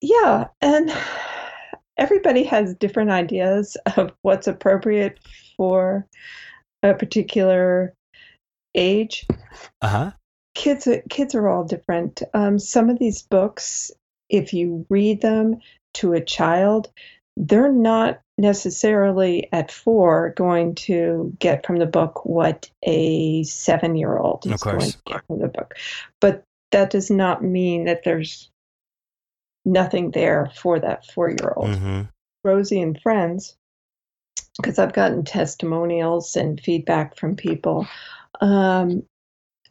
Yeah, 0.00 0.46
and 0.62 0.90
everybody 1.98 2.44
has 2.44 2.74
different 2.76 3.10
ideas 3.10 3.76
of 3.96 4.12
what's 4.22 4.46
appropriate 4.46 5.18
for 5.56 6.06
a 6.82 6.94
particular 6.94 7.92
age. 8.74 9.26
Uh 9.82 9.88
huh. 9.88 10.10
Kids, 10.56 10.88
kids 11.10 11.34
are 11.34 11.48
all 11.48 11.64
different. 11.64 12.22
Um, 12.32 12.58
some 12.58 12.88
of 12.88 12.98
these 12.98 13.22
books, 13.22 13.92
if 14.30 14.54
you 14.54 14.86
read 14.88 15.20
them 15.20 15.60
to 15.94 16.14
a 16.14 16.24
child, 16.24 16.90
they're 17.36 17.70
not 17.70 18.20
necessarily 18.38 19.50
at 19.52 19.70
four 19.70 20.32
going 20.34 20.74
to 20.74 21.36
get 21.38 21.66
from 21.66 21.76
the 21.76 21.84
book 21.84 22.24
what 22.24 22.70
a 22.82 23.42
seven-year-old 23.44 24.46
is 24.46 24.62
going 24.62 24.80
to 24.80 24.98
get 25.04 25.26
from 25.26 25.40
the 25.40 25.48
book. 25.48 25.74
But 26.22 26.42
that 26.72 26.88
does 26.88 27.10
not 27.10 27.44
mean 27.44 27.84
that 27.84 28.02
there's 28.02 28.50
nothing 29.66 30.10
there 30.12 30.50
for 30.56 30.80
that 30.80 31.04
four-year-old. 31.12 31.68
Mm-hmm. 31.68 32.02
Rosie 32.44 32.80
and 32.80 32.98
friends, 33.02 33.56
because 34.56 34.78
I've 34.78 34.94
gotten 34.94 35.22
testimonials 35.22 36.34
and 36.34 36.58
feedback 36.58 37.16
from 37.16 37.36
people. 37.36 37.86
Um, 38.40 39.02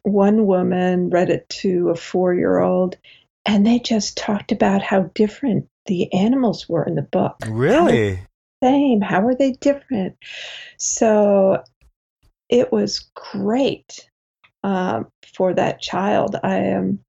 one 0.06 0.46
woman 0.46 1.10
read 1.10 1.30
it 1.30 1.48
to 1.50 1.89
a 1.89 1.96
four 1.96 2.34
year 2.34 2.60
old, 2.60 2.98
and 3.46 3.65
they 3.65 3.80
just 3.80 4.18
talked 4.18 4.52
about 4.52 4.82
how 4.82 5.10
different 5.15 5.68
the 5.86 6.12
animals 6.13 6.70
were 6.70 6.84
in 6.84 6.96
the 6.96 7.02
book. 7.02 7.38
Really? 7.48 8.20
Same. 8.63 9.02
How 9.02 9.26
are 9.28 9.36
they 9.36 9.54
different? 9.54 10.15
So 10.78 11.63
it 12.50 12.72
was 12.72 13.10
great 13.15 14.10
um, 14.63 15.08
for 15.36 15.54
that 15.54 15.82
child. 15.82 16.36
I 16.44 16.56
am 16.58 17.00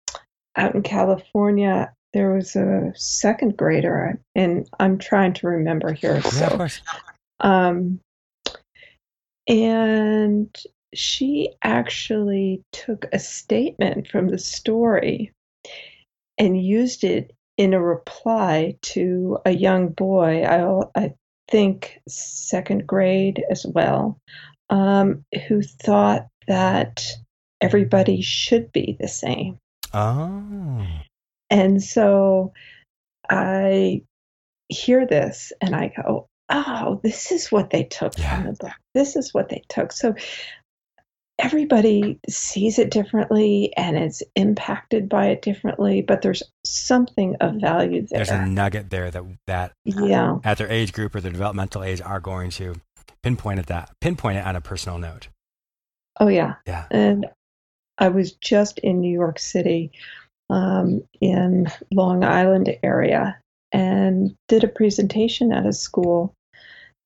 out 0.56 0.74
in 0.74 0.82
California. 0.82 1.92
There 2.12 2.32
was 2.32 2.56
a 2.56 2.92
second 2.94 3.56
grader, 3.56 4.18
and 4.34 4.68
I'm 4.80 4.98
trying 4.98 5.34
to 5.34 5.48
remember 5.48 5.92
here. 5.92 6.16
Yeah, 6.16 6.20
So 6.30 6.66
um, 7.40 8.00
And 9.48 10.56
she 10.94 11.50
actually 11.62 12.62
took 12.72 13.06
a 13.12 13.18
statement 13.18 14.08
from 14.08 14.28
the 14.28 14.38
story 14.38 15.32
and 16.38 16.62
used 16.62 17.04
it 17.04 17.32
in 17.56 17.74
a 17.74 17.82
reply 17.82 18.76
to 18.82 19.38
a 19.46 19.50
young 19.50 19.88
boy, 19.88 20.42
I, 20.44 20.82
I 20.94 21.14
think 21.48 22.00
second 22.06 22.86
grade 22.86 23.42
as 23.50 23.64
well, 23.66 24.18
um, 24.68 25.24
who 25.48 25.62
thought 25.62 26.26
that 26.46 27.04
everybody 27.60 28.20
should 28.20 28.72
be 28.72 28.96
the 29.00 29.08
same. 29.08 29.58
Oh. 29.94 30.86
And 31.48 31.82
so 31.82 32.52
I 33.30 34.02
hear 34.68 35.06
this 35.06 35.52
and 35.60 35.74
I 35.74 35.92
go, 35.96 36.26
oh, 36.48 37.00
this 37.02 37.32
is 37.32 37.50
what 37.50 37.70
they 37.70 37.84
took 37.84 38.18
Yeah. 38.18 38.34
from 38.36 38.46
the 38.46 38.52
book. 38.52 38.72
This 38.94 39.16
is 39.16 39.32
what 39.32 39.48
they 39.48 39.62
took. 39.68 39.92
So 39.92 40.14
everybody 41.38 42.18
sees 42.28 42.78
it 42.78 42.90
differently 42.90 43.72
and 43.76 43.98
is 43.98 44.22
impacted 44.34 45.08
by 45.08 45.26
it 45.26 45.42
differently, 45.42 46.02
but 46.02 46.22
there's 46.22 46.42
something 46.64 47.36
of 47.40 47.56
value 47.56 48.06
there. 48.06 48.24
There's 48.24 48.30
a 48.30 48.46
nugget 48.46 48.90
there 48.90 49.10
that 49.10 49.22
that 49.46 49.72
yeah. 49.84 50.38
at 50.44 50.58
their 50.58 50.70
age 50.70 50.92
group 50.92 51.14
or 51.14 51.20
their 51.20 51.32
developmental 51.32 51.82
age 51.82 52.00
are 52.00 52.20
going 52.20 52.50
to 52.52 52.76
pinpoint 53.22 53.58
at 53.58 53.66
that 53.66 53.90
pinpoint 54.00 54.38
it 54.38 54.46
on 54.46 54.56
a 54.56 54.60
personal 54.60 54.98
note. 54.98 55.28
Oh, 56.18 56.28
yeah. 56.28 56.54
Yeah. 56.66 56.86
And 56.90 57.26
I 57.98 58.08
was 58.08 58.32
just 58.32 58.78
in 58.78 59.00
New 59.00 59.12
York 59.12 59.38
City 59.38 59.90
um, 60.48 61.02
in 61.20 61.66
Long 61.92 62.24
Island 62.24 62.74
area 62.82 63.38
and 63.72 64.34
did 64.48 64.64
a 64.64 64.68
presentation 64.68 65.52
at 65.52 65.66
a 65.66 65.72
school 65.72 66.32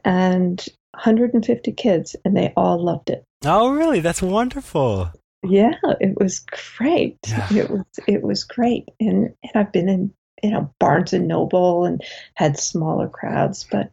and 0.05 0.65
150 1.05 1.73
kids 1.73 2.15
and 2.25 2.37
they 2.37 2.53
all 2.57 2.83
loved 2.83 3.11
it. 3.11 3.25
Oh, 3.45 3.71
really? 3.73 4.01
That's 4.01 4.23
wonderful. 4.23 5.11
Yeah, 5.43 5.73
it 6.01 6.19
was 6.21 6.45
great. 6.77 7.19
Yeah. 7.27 7.49
It 7.55 7.71
was 7.71 7.85
it 8.07 8.23
was 8.23 8.45
great. 8.45 8.89
And 9.01 9.33
and 9.43 9.53
I've 9.55 9.73
been 9.73 9.89
in 9.89 10.13
you 10.43 10.51
know 10.51 10.75
Barnes 10.79 11.15
and 11.15 11.27
Noble 11.27 11.85
and 11.87 12.03
had 12.35 12.59
smaller 12.59 13.09
crowds, 13.09 13.67
but 13.71 13.91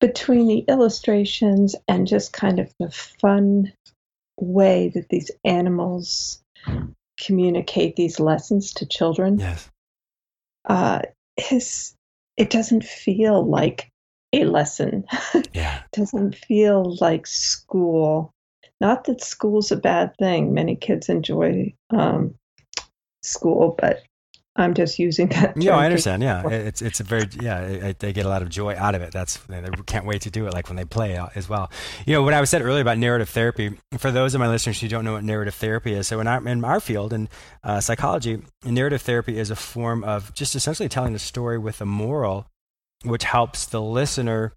between 0.00 0.46
the 0.46 0.64
illustrations 0.68 1.74
and 1.88 2.06
just 2.06 2.32
kind 2.32 2.60
of 2.60 2.72
the 2.78 2.90
fun 2.90 3.72
way 4.38 4.90
that 4.94 5.08
these 5.08 5.30
animals 5.44 6.40
communicate 7.18 7.96
these 7.96 8.20
lessons 8.20 8.72
to 8.74 8.86
children, 8.86 9.38
Yes. 9.40 9.68
uh, 10.66 11.00
is 11.50 11.94
it 12.36 12.50
doesn't 12.50 12.84
feel 12.84 13.44
like 13.44 13.88
a 14.32 14.44
lesson. 14.44 15.04
Yeah. 15.52 15.82
doesn't 15.92 16.34
feel 16.34 16.96
like 17.00 17.26
school. 17.26 18.32
Not 18.80 19.04
that 19.04 19.22
school's 19.22 19.72
a 19.72 19.76
bad 19.76 20.14
thing. 20.18 20.52
Many 20.52 20.76
kids 20.76 21.08
enjoy 21.08 21.72
um, 21.90 22.34
school, 23.22 23.74
but 23.78 24.02
I'm 24.58 24.74
just 24.74 24.98
using 24.98 25.28
that. 25.28 25.54
Yeah, 25.56 25.76
I 25.76 25.84
understand. 25.84 26.22
Yeah, 26.22 26.48
it's 26.48 26.80
it's 26.80 27.00
a 27.00 27.04
very 27.04 27.28
yeah. 27.40 27.60
it- 27.60 27.98
They 27.98 28.12
get 28.12 28.26
a 28.26 28.28
lot 28.28 28.42
of 28.42 28.48
joy 28.48 28.74
out 28.76 28.94
of 28.94 29.02
it. 29.02 29.12
That's 29.12 29.36
they 29.48 29.62
can't 29.86 30.06
wait 30.06 30.22
to 30.22 30.30
do 30.30 30.46
it. 30.46 30.54
Like 30.54 30.68
when 30.68 30.76
they 30.76 30.84
play 30.84 31.18
as 31.34 31.48
well. 31.48 31.70
You 32.06 32.14
know 32.14 32.22
what 32.22 32.34
I 32.34 32.40
was 32.40 32.50
said 32.50 32.62
earlier 32.62 32.80
about 32.82 32.98
narrative 32.98 33.28
therapy. 33.28 33.78
For 33.98 34.10
those 34.10 34.34
of 34.34 34.40
my 34.40 34.48
listeners 34.48 34.80
who 34.80 34.88
don't 34.88 35.04
know 35.04 35.12
what 35.12 35.24
narrative 35.24 35.54
therapy 35.54 35.92
is, 35.92 36.06
so 36.06 36.20
in 36.20 36.26
our 36.26 36.46
in 36.46 36.64
our 36.64 36.80
field 36.80 37.12
in 37.12 37.28
uh, 37.64 37.80
psychology, 37.80 38.42
narrative 38.64 39.02
therapy 39.02 39.38
is 39.38 39.50
a 39.50 39.56
form 39.56 40.02
of 40.04 40.32
just 40.34 40.54
essentially 40.54 40.88
telling 40.88 41.14
a 41.14 41.18
story 41.18 41.58
with 41.58 41.80
a 41.80 41.86
moral, 41.86 42.46
which 43.04 43.24
helps 43.24 43.66
the 43.66 43.80
listener 43.80 44.52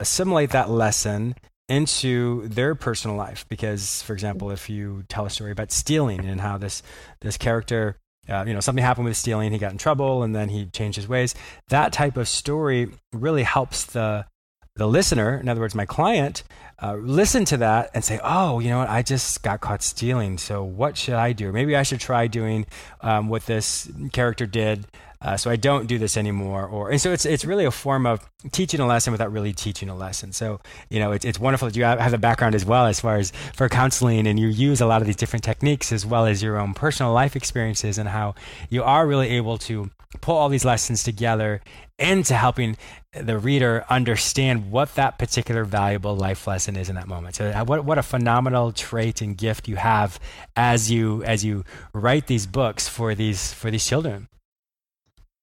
assimilate 0.00 0.50
that 0.50 0.70
lesson 0.70 1.34
into 1.68 2.46
their 2.48 2.74
personal 2.74 3.16
life. 3.16 3.46
Because 3.48 4.02
for 4.02 4.12
example 4.12 4.50
if 4.50 4.70
you 4.70 5.04
tell 5.08 5.26
a 5.26 5.30
story 5.30 5.52
about 5.52 5.72
stealing 5.72 6.24
and 6.24 6.40
how 6.40 6.58
this 6.58 6.82
this 7.20 7.36
character 7.36 7.96
uh, 8.28 8.44
you 8.46 8.54
know 8.54 8.60
something 8.60 8.84
happened 8.84 9.06
with 9.06 9.16
stealing 9.16 9.52
he 9.52 9.58
got 9.58 9.72
in 9.72 9.78
trouble 9.78 10.22
and 10.22 10.34
then 10.34 10.48
he 10.48 10.66
changed 10.66 10.96
his 10.96 11.08
ways 11.08 11.34
that 11.68 11.92
type 11.92 12.16
of 12.16 12.28
story 12.28 12.88
really 13.12 13.44
helps 13.44 13.84
the 13.84 14.26
the 14.74 14.86
listener 14.86 15.38
in 15.38 15.48
other 15.48 15.60
words 15.60 15.74
my 15.74 15.86
client 15.86 16.42
uh, 16.82 16.94
listen 16.96 17.44
to 17.44 17.56
that 17.56 17.90
and 17.94 18.04
say 18.04 18.20
oh 18.22 18.58
you 18.58 18.68
know 18.68 18.78
what? 18.78 18.90
I 18.90 19.02
just 19.02 19.42
got 19.42 19.60
caught 19.60 19.82
stealing 19.82 20.38
so 20.38 20.62
what 20.62 20.96
should 20.96 21.14
i 21.14 21.32
do? 21.32 21.52
Maybe 21.52 21.76
i 21.76 21.82
should 21.82 22.00
try 22.00 22.26
doing 22.26 22.66
um, 23.00 23.28
what 23.28 23.46
this 23.46 23.90
character 24.12 24.46
did 24.46 24.86
uh, 25.20 25.36
so 25.36 25.50
I 25.50 25.56
don't 25.56 25.86
do 25.86 25.98
this 25.98 26.16
anymore. 26.16 26.66
Or 26.66 26.90
and 26.90 27.00
so 27.00 27.12
it's 27.12 27.24
it's 27.24 27.44
really 27.44 27.64
a 27.64 27.70
form 27.70 28.06
of 28.06 28.28
teaching 28.52 28.80
a 28.80 28.86
lesson 28.86 29.12
without 29.12 29.32
really 29.32 29.52
teaching 29.52 29.88
a 29.88 29.96
lesson. 29.96 30.32
So 30.32 30.60
you 30.90 30.98
know 30.98 31.12
it's 31.12 31.24
it's 31.24 31.38
wonderful 31.38 31.68
that 31.68 31.76
you 31.76 31.84
have 31.84 32.10
the 32.10 32.18
background 32.18 32.54
as 32.54 32.64
well 32.64 32.86
as 32.86 33.00
far 33.00 33.16
as 33.16 33.32
for 33.54 33.68
counseling, 33.68 34.26
and 34.26 34.38
you 34.38 34.48
use 34.48 34.80
a 34.80 34.86
lot 34.86 35.00
of 35.00 35.06
these 35.06 35.16
different 35.16 35.44
techniques 35.44 35.92
as 35.92 36.04
well 36.04 36.26
as 36.26 36.42
your 36.42 36.58
own 36.58 36.74
personal 36.74 37.12
life 37.12 37.36
experiences 37.36 37.98
and 37.98 38.08
how 38.08 38.34
you 38.68 38.82
are 38.82 39.06
really 39.06 39.28
able 39.28 39.58
to 39.58 39.90
pull 40.20 40.36
all 40.36 40.48
these 40.48 40.64
lessons 40.64 41.02
together 41.02 41.60
into 41.98 42.34
helping 42.34 42.76
the 43.12 43.38
reader 43.38 43.84
understand 43.88 44.70
what 44.70 44.94
that 44.94 45.18
particular 45.18 45.64
valuable 45.64 46.14
life 46.14 46.46
lesson 46.46 46.76
is 46.76 46.88
in 46.88 46.94
that 46.96 47.08
moment. 47.08 47.34
So 47.36 47.50
uh, 47.50 47.64
what 47.64 47.84
what 47.84 47.98
a 47.98 48.02
phenomenal 48.02 48.72
trait 48.72 49.22
and 49.22 49.36
gift 49.36 49.68
you 49.68 49.76
have 49.76 50.20
as 50.54 50.90
you 50.90 51.22
as 51.24 51.44
you 51.44 51.64
write 51.92 52.26
these 52.26 52.46
books 52.46 52.86
for 52.88 53.14
these 53.14 53.52
for 53.52 53.70
these 53.70 53.86
children. 53.86 54.28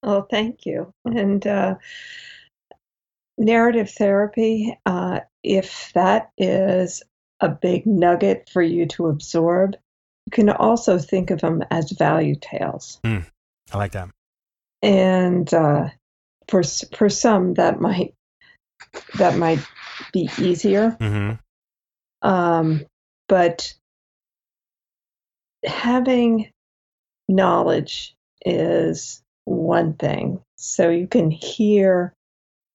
Oh, 0.04 0.26
thank 0.30 0.66
you. 0.66 0.92
And 1.06 1.46
uh, 1.46 1.76
narrative 3.38 3.90
therapy, 3.90 4.78
uh, 4.84 5.20
if 5.42 5.90
that 5.94 6.30
is 6.36 7.02
a 7.40 7.48
big 7.48 7.86
nugget 7.86 8.50
for 8.52 8.62
you 8.62 8.86
to 8.86 9.08
absorb, 9.08 9.76
you 10.26 10.30
can 10.30 10.50
also 10.50 10.98
think 10.98 11.30
of 11.30 11.40
them 11.40 11.62
as 11.70 11.90
value 11.92 12.36
tales. 12.40 13.00
I 13.72 13.78
like 13.78 13.92
that. 13.92 14.10
And 14.82 15.52
uh, 15.52 15.88
for 16.48 16.62
for 16.62 17.08
some, 17.08 17.54
that 17.54 17.80
might 17.80 18.14
that 19.16 19.38
might 19.38 19.66
be 20.12 20.28
easier. 20.38 20.90
hmm 21.00 21.32
Um, 22.20 22.84
but 23.26 23.72
having 25.64 26.50
knowledge 27.26 28.14
is 28.44 29.23
one 29.44 29.94
thing. 29.94 30.40
So 30.56 30.90
you 30.90 31.06
can 31.06 31.30
hear 31.30 32.14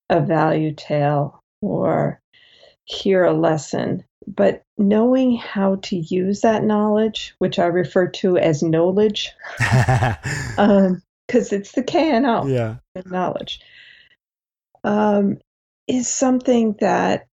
a 0.10 0.22
value 0.22 0.74
tale 0.74 1.42
or 1.62 2.22
hear 2.86 3.24
a 3.24 3.34
lesson, 3.34 4.04
but 4.28 4.64
knowing 4.78 5.38
how 5.38 5.76
to 5.84 5.98
use 5.98 6.42
that 6.42 6.64
knowledge, 6.64 7.36
which 7.40 7.60
I 7.60 7.66
refer 7.66 8.08
to 8.08 8.38
as 8.38 8.64
knowledge, 8.64 9.32
because 9.58 11.52
it's 11.52 11.74
the 11.74 11.84
K 11.84 12.12
and 12.12 12.26
O 12.26 12.48
yeah. 12.48 12.76
knowledge, 13.06 13.62
um, 14.84 15.38
is 15.88 16.08
something 16.08 16.76
that 16.80 17.28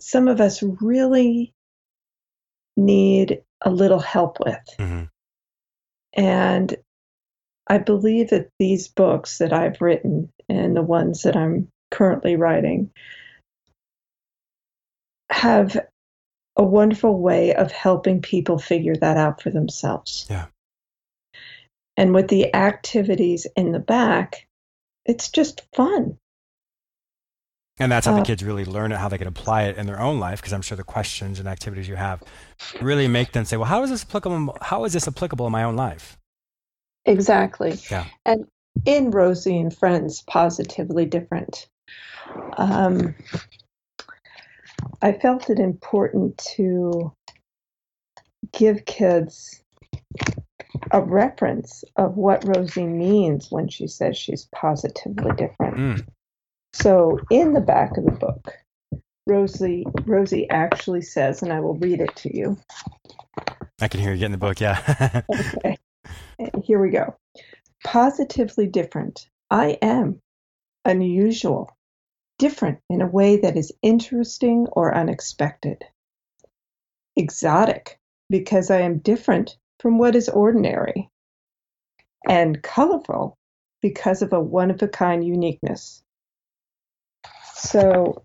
some 0.00 0.28
of 0.28 0.40
us 0.40 0.62
really 0.62 1.52
need 2.76 3.42
a 3.62 3.70
little 3.70 3.98
help 3.98 4.38
with. 4.40 4.58
hmm 4.78 5.04
And 6.12 6.76
I 7.66 7.78
believe 7.78 8.30
that 8.30 8.50
these 8.58 8.88
books 8.88 9.38
that 9.38 9.52
I've 9.52 9.80
written 9.80 10.30
and 10.48 10.76
the 10.76 10.82
ones 10.82 11.22
that 11.22 11.36
I'm 11.36 11.68
currently 11.90 12.36
writing 12.36 12.90
have 15.30 15.76
a 16.56 16.62
wonderful 16.62 17.18
way 17.18 17.54
of 17.54 17.72
helping 17.72 18.22
people 18.22 18.58
figure 18.58 18.96
that 18.96 19.16
out 19.16 19.42
for 19.42 19.50
themselves. 19.50 20.26
Yeah. 20.30 20.46
And 21.96 22.14
with 22.14 22.28
the 22.28 22.54
activities 22.54 23.46
in 23.56 23.72
the 23.72 23.78
back, 23.78 24.46
it's 25.04 25.28
just 25.30 25.62
fun. 25.74 26.18
And 27.78 27.92
that's 27.92 28.06
how 28.06 28.14
the 28.14 28.20
Uh, 28.22 28.24
kids 28.24 28.42
really 28.42 28.64
learn 28.64 28.92
it, 28.92 28.98
how 28.98 29.08
they 29.08 29.18
can 29.18 29.28
apply 29.28 29.64
it 29.64 29.76
in 29.76 29.86
their 29.86 30.00
own 30.00 30.18
life. 30.18 30.40
Because 30.40 30.52
I'm 30.52 30.62
sure 30.62 30.76
the 30.76 30.84
questions 30.84 31.38
and 31.38 31.48
activities 31.48 31.88
you 31.88 31.96
have 31.96 32.22
really 32.80 33.06
make 33.06 33.32
them 33.32 33.44
say, 33.44 33.56
"Well, 33.56 33.68
how 33.68 33.82
is 33.82 33.90
this 33.90 34.02
applicable? 34.02 34.56
How 34.62 34.84
is 34.84 34.92
this 34.94 35.06
applicable 35.06 35.46
in 35.46 35.52
my 35.52 35.62
own 35.62 35.76
life?" 35.76 36.16
Exactly. 37.06 37.78
Yeah. 37.90 38.04
And 38.24 38.46
in 38.84 39.10
Rosie 39.10 39.58
and 39.58 39.74
Friends, 39.74 40.22
positively 40.22 41.06
different. 41.06 41.68
Um, 42.58 43.14
I 45.00 45.12
felt 45.12 45.48
it 45.50 45.58
important 45.58 46.38
to 46.56 47.12
give 48.52 48.84
kids 48.84 49.62
a 50.90 51.00
reference 51.00 51.84
of 51.96 52.16
what 52.16 52.44
Rosie 52.46 52.86
means 52.86 53.50
when 53.50 53.68
she 53.68 53.86
says 53.86 54.16
she's 54.16 54.48
positively 54.54 55.32
different. 55.36 55.76
Mm. 55.76 56.06
So 56.72 57.18
in 57.30 57.52
the 57.52 57.60
back 57.60 57.96
of 57.96 58.04
the 58.04 58.12
book, 58.12 58.52
Rosie 59.26 59.84
Rosie 60.04 60.48
actually 60.50 61.02
says, 61.02 61.42
and 61.42 61.52
I 61.52 61.60
will 61.60 61.74
read 61.74 62.00
it 62.00 62.14
to 62.16 62.36
you. 62.36 62.58
I 63.80 63.88
can 63.88 64.00
hear 64.00 64.12
you 64.12 64.18
getting 64.18 64.32
the 64.32 64.38
book. 64.38 64.60
Yeah. 64.60 65.22
Okay. 65.56 65.76
Eh, 66.40 66.50
here 66.64 66.80
we 66.80 66.90
go. 66.90 67.16
Positively 67.84 68.66
different. 68.66 69.28
I 69.50 69.78
am 69.82 70.20
unusual, 70.84 71.76
different 72.38 72.80
in 72.90 73.02
a 73.02 73.06
way 73.06 73.38
that 73.38 73.56
is 73.56 73.72
interesting 73.82 74.66
or 74.72 74.94
unexpected. 74.94 75.84
exotic 77.16 77.98
because 78.30 78.70
I 78.70 78.80
am 78.80 78.98
different 78.98 79.56
from 79.80 79.98
what 79.98 80.16
is 80.16 80.28
ordinary, 80.28 81.10
and 82.28 82.62
colorful 82.62 83.36
because 83.82 84.22
of 84.22 84.32
a 84.32 84.40
one 84.40 84.70
of 84.70 84.82
a 84.82 84.88
kind 84.88 85.24
uniqueness. 85.26 86.02
So 87.54 88.24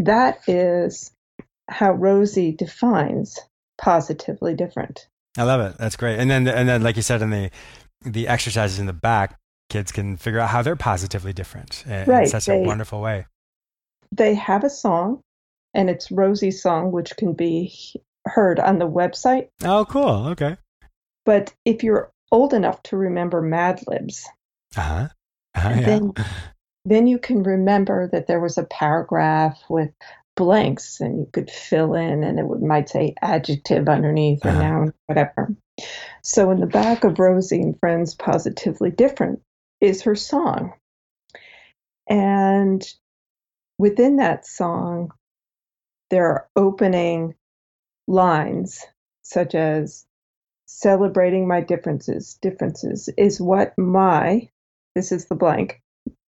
that 0.00 0.40
is 0.48 1.12
how 1.68 1.92
Rosie 1.92 2.52
defines 2.52 3.38
positively 3.78 4.54
different. 4.54 5.08
I 5.38 5.42
love 5.44 5.60
it. 5.60 5.76
That's 5.78 5.96
great. 5.96 6.18
And 6.18 6.30
then 6.30 6.46
and 6.48 6.68
then 6.68 6.82
like 6.82 6.96
you 6.96 7.02
said 7.02 7.22
in 7.22 7.30
the 7.30 7.50
the 8.02 8.28
exercises 8.28 8.78
in 8.78 8.86
the 8.86 8.92
back, 8.92 9.38
kids 9.70 9.92
can 9.92 10.16
figure 10.16 10.40
out 10.40 10.50
how 10.50 10.62
they're 10.62 10.76
positively 10.76 11.32
different 11.32 11.84
in, 11.86 12.04
Right, 12.06 12.24
in 12.24 12.28
such 12.28 12.46
they- 12.46 12.62
a 12.62 12.66
wonderful 12.66 13.00
way. 13.00 13.26
They 14.12 14.34
have 14.34 14.62
a 14.64 14.70
song, 14.70 15.20
and 15.74 15.90
it's 15.90 16.10
Rosie's 16.12 16.62
song, 16.62 16.92
which 16.92 17.16
can 17.16 17.32
be 17.32 17.74
heard 18.26 18.60
on 18.60 18.78
the 18.78 18.88
website. 18.88 19.48
Oh, 19.64 19.84
cool. 19.84 20.28
Okay. 20.28 20.56
But 21.24 21.52
if 21.64 21.82
you're 21.82 22.10
old 22.30 22.54
enough 22.54 22.82
to 22.84 22.96
remember 22.96 23.42
Mad 23.42 23.82
Libs, 23.88 24.28
Uh-huh. 24.76 25.08
Uh-huh, 25.54 25.68
yeah. 25.70 25.80
then 25.80 26.12
then 26.84 27.06
you 27.08 27.18
can 27.18 27.42
remember 27.42 28.08
that 28.12 28.28
there 28.28 28.38
was 28.40 28.56
a 28.58 28.64
paragraph 28.64 29.60
with 29.68 29.90
blanks 30.36 31.00
and 31.00 31.18
you 31.20 31.28
could 31.32 31.50
fill 31.50 31.94
in 31.94 32.22
and 32.24 32.38
it 32.38 32.46
would, 32.46 32.62
might 32.62 32.88
say 32.88 33.14
adjective 33.22 33.88
underneath 33.88 34.44
or 34.44 34.50
Uh-huh. 34.50 34.60
noun 34.62 34.94
whatever 35.06 35.54
so 36.22 36.50
in 36.50 36.60
the 36.60 36.66
back 36.66 37.04
of 37.04 37.18
rosie 37.18 37.60
and 37.62 37.78
friends 37.80 38.14
positively 38.14 38.90
different 38.90 39.40
is 39.80 40.02
her 40.02 40.14
song 40.14 40.72
and 42.08 42.86
within 43.78 44.16
that 44.16 44.46
song 44.46 45.10
there 46.10 46.26
are 46.26 46.48
opening 46.56 47.34
lines 48.06 48.84
such 49.22 49.54
as 49.54 50.06
celebrating 50.66 51.46
my 51.48 51.60
differences 51.60 52.38
differences 52.42 53.08
is 53.16 53.40
what 53.40 53.76
my 53.78 54.48
this 54.94 55.12
is 55.12 55.26
the 55.26 55.34
blank 55.34 55.80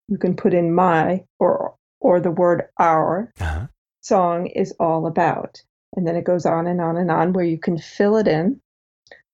you 0.09 0.19
can 0.19 0.37
put 0.37 0.55
in 0.55 0.75
my 0.75 1.25
or 1.41 1.75
or 2.01 2.21
the 2.21 2.31
word 2.31 2.69
our 2.79 3.33
Uh-huh. 3.41 3.67
Song 4.09 4.47
is 4.47 4.75
all 4.81 5.07
about. 5.07 5.63
And 5.95 6.07
then 6.07 6.17
it 6.17 6.25
goes 6.25 6.47
on 6.47 6.67
and 6.67 6.81
on 6.81 6.97
and 6.97 7.11
on 7.11 7.33
where 7.33 7.45
you 7.45 7.59
can 7.59 7.79
fill 7.79 8.17
it 8.17 8.29
in 8.29 8.61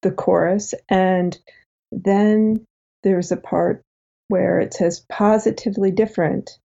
the 0.02 0.10
chorus. 0.10 0.74
And 0.88 1.36
then 1.90 2.64
there's 3.02 3.32
a 3.32 3.36
part 3.36 3.82
where 4.28 4.60
it 4.60 4.74
says 4.74 5.04
positively 5.08 5.90
different. 5.90 6.58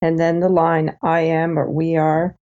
And 0.00 0.18
then 0.18 0.40
the 0.40 0.48
line 0.48 0.96
i 1.02 1.20
am 1.20 1.58
or 1.58 1.68
we 1.70 1.96
are. 1.96 2.36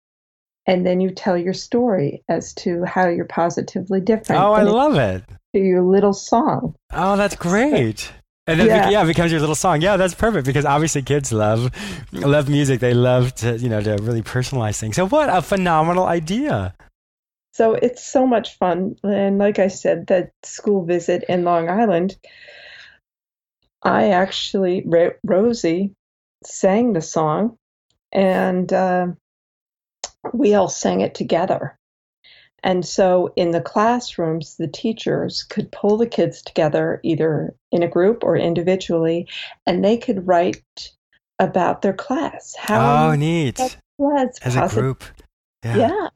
And 0.67 0.85
then 0.85 1.01
you 1.01 1.11
tell 1.11 1.39
your 1.39 1.55
story 1.55 2.23
as 2.29 2.53
to 2.55 2.85
how 2.85 3.09
you're 3.09 3.25
positively 3.25 4.01
different. 4.01 4.43
Oh, 4.43 4.53
I 4.53 4.63
love 4.63 4.97
it. 4.97 5.23
to 5.55 5.61
your 5.61 5.83
little 5.83 6.13
song. 6.13 6.75
Oh, 6.93 7.17
that's 7.17 7.37
great. 7.37 8.13
And 8.47 8.61
then 8.61 8.67
yeah. 8.69 8.91
Yeah. 8.91 9.03
it 9.03 9.07
becomes 9.07 9.33
your 9.33 9.41
little 9.41 9.57
song. 9.57 9.81
Yeah, 9.81 9.97
that's 9.97 10.15
perfect 10.15 10.47
because 10.47 10.65
obviously 10.65 11.03
kids 11.03 11.33
love 11.33 11.71
love 12.13 12.49
music. 12.49 12.81
They 12.81 12.95
love 12.95 13.35
to, 13.37 13.59
you 13.59 13.69
know, 13.69 13.81
to 13.81 13.97
really 14.03 14.23
personalize 14.23 14.79
things. 14.79 14.97
So 14.97 15.07
what 15.07 15.29
a 15.29 15.43
phenomenal 15.43 16.05
idea. 16.05 16.75
So 17.53 17.73
it's 17.73 18.05
so 18.05 18.27
much 18.27 18.57
fun. 18.59 18.97
And 19.03 19.39
like 19.39 19.59
I 19.59 19.69
said, 19.69 20.09
that 20.09 20.33
school 20.43 20.85
visit 20.85 21.25
in 21.29 21.45
Long 21.45 21.69
Island, 21.71 22.17
I 23.83 24.11
actually, 24.11 24.83
Ro- 24.85 25.15
Rosie 25.25 25.95
sang 26.45 26.93
the 26.93 27.01
song 27.01 27.57
and 28.13 28.71
uh, 28.73 29.07
we 30.33 30.55
all 30.55 30.69
sang 30.69 31.01
it 31.01 31.15
together. 31.15 31.79
And 32.67 32.85
so 32.85 33.33
in 33.37 33.53
the 33.53 33.61
classrooms, 33.61 34.57
the 34.57 34.67
teachers 34.67 35.45
could 35.45 35.71
pull 35.71 35.97
the 35.97 36.07
kids 36.07 36.43
together 36.43 36.99
either 37.05 37.55
in 37.71 37.85
a 37.85 37.89
group 37.89 38.25
or 38.25 38.37
individually, 38.37 39.29
and 39.69 39.85
they 39.85 39.97
could 39.97 40.27
write 40.27 40.91
about 41.39 41.83
their 41.83 41.93
class. 41.93 42.57
How 42.59 43.11
oh, 43.11 43.15
neat. 43.15 43.61
was 43.99 44.37
As 44.43 44.57
a 44.57 44.69
group. 44.69 45.05
Yeah. 45.65 45.77
yeah. 45.77 46.09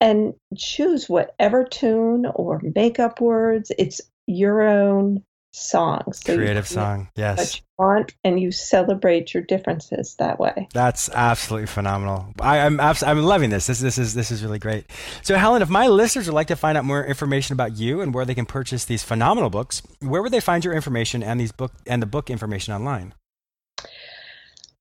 And 0.00 0.32
choose 0.56 1.10
whatever 1.10 1.64
tune 1.64 2.24
or 2.34 2.62
make 2.74 2.98
up 2.98 3.20
words. 3.20 3.70
It's 3.78 4.00
your 4.26 4.62
own 4.62 5.22
song. 5.52 6.12
So 6.12 6.36
Creative 6.36 6.66
song. 6.66 7.08
What 7.14 7.16
Yes. 7.16 7.56
you 7.56 7.62
want 7.78 8.14
and 8.24 8.40
you 8.40 8.50
celebrate 8.50 9.34
your 9.34 9.42
differences 9.42 10.16
that 10.18 10.40
way. 10.40 10.68
That's 10.72 11.10
absolutely 11.10 11.66
phenomenal. 11.66 12.32
I, 12.40 12.60
I'm 12.60 12.80
abs- 12.80 13.02
I'm 13.02 13.22
loving 13.22 13.50
this. 13.50 13.66
This 13.66 13.80
this 13.80 13.98
is 13.98 14.14
this 14.14 14.30
is 14.30 14.42
really 14.42 14.58
great. 14.58 14.86
So 15.22 15.36
Helen, 15.36 15.60
if 15.62 15.68
my 15.68 15.88
listeners 15.88 16.26
would 16.26 16.34
like 16.34 16.48
to 16.48 16.56
find 16.56 16.78
out 16.78 16.84
more 16.84 17.04
information 17.04 17.52
about 17.54 17.76
you 17.76 18.00
and 18.00 18.14
where 18.14 18.24
they 18.24 18.34
can 18.34 18.46
purchase 18.46 18.84
these 18.86 19.02
phenomenal 19.02 19.50
books, 19.50 19.82
where 20.00 20.22
would 20.22 20.32
they 20.32 20.40
find 20.40 20.64
your 20.64 20.74
information 20.74 21.22
and 21.22 21.38
these 21.38 21.52
book 21.52 21.72
and 21.86 22.00
the 22.02 22.06
book 22.06 22.30
information 22.30 22.72
online? 22.74 23.14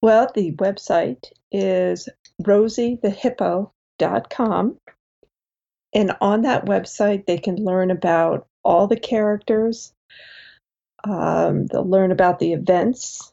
Well, 0.01 0.31
the 0.33 0.53
website 0.53 1.25
is 1.51 2.07
rosiethehippo.com. 2.41 4.77
And 5.93 6.15
on 6.21 6.41
that 6.43 6.65
website, 6.65 7.25
they 7.25 7.37
can 7.37 7.57
learn 7.57 7.91
about 7.91 8.47
all 8.63 8.87
the 8.87 8.99
characters. 8.99 9.91
Um, 11.03 11.67
they'll 11.67 11.87
learn 11.87 12.11
about 12.11 12.39
the 12.39 12.53
events 12.53 13.31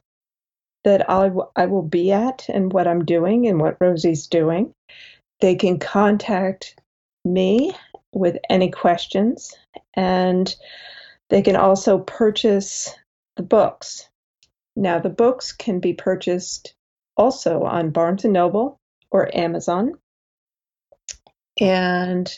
that 0.84 1.08
I, 1.10 1.24
w- 1.24 1.50
I 1.56 1.66
will 1.66 1.82
be 1.82 2.12
at 2.12 2.46
and 2.48 2.72
what 2.72 2.86
I'm 2.86 3.04
doing 3.04 3.46
and 3.46 3.60
what 3.60 3.76
Rosie's 3.80 4.26
doing. 4.26 4.72
They 5.40 5.54
can 5.54 5.78
contact 5.78 6.76
me 7.24 7.72
with 8.12 8.38
any 8.48 8.70
questions, 8.70 9.54
and 9.94 10.54
they 11.28 11.42
can 11.42 11.56
also 11.56 11.98
purchase 11.98 12.94
the 13.36 13.42
books. 13.42 14.08
Now, 14.76 14.98
the 14.98 15.10
books 15.10 15.52
can 15.52 15.80
be 15.80 15.92
purchased 15.92 16.74
also 17.16 17.64
on 17.64 17.90
Barnes 17.90 18.24
and 18.24 18.32
Noble 18.32 18.78
or 19.10 19.34
Amazon. 19.36 19.94
And 21.60 22.32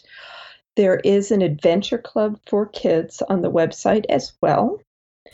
there 0.77 0.97
is 0.97 1.31
an 1.31 1.43
adventure 1.43 1.99
club 1.99 2.39
for 2.47 2.67
kids 2.67 3.23
on 3.29 3.43
the 3.43 3.51
website 3.51 4.07
as 4.09 4.33
well. 4.41 4.81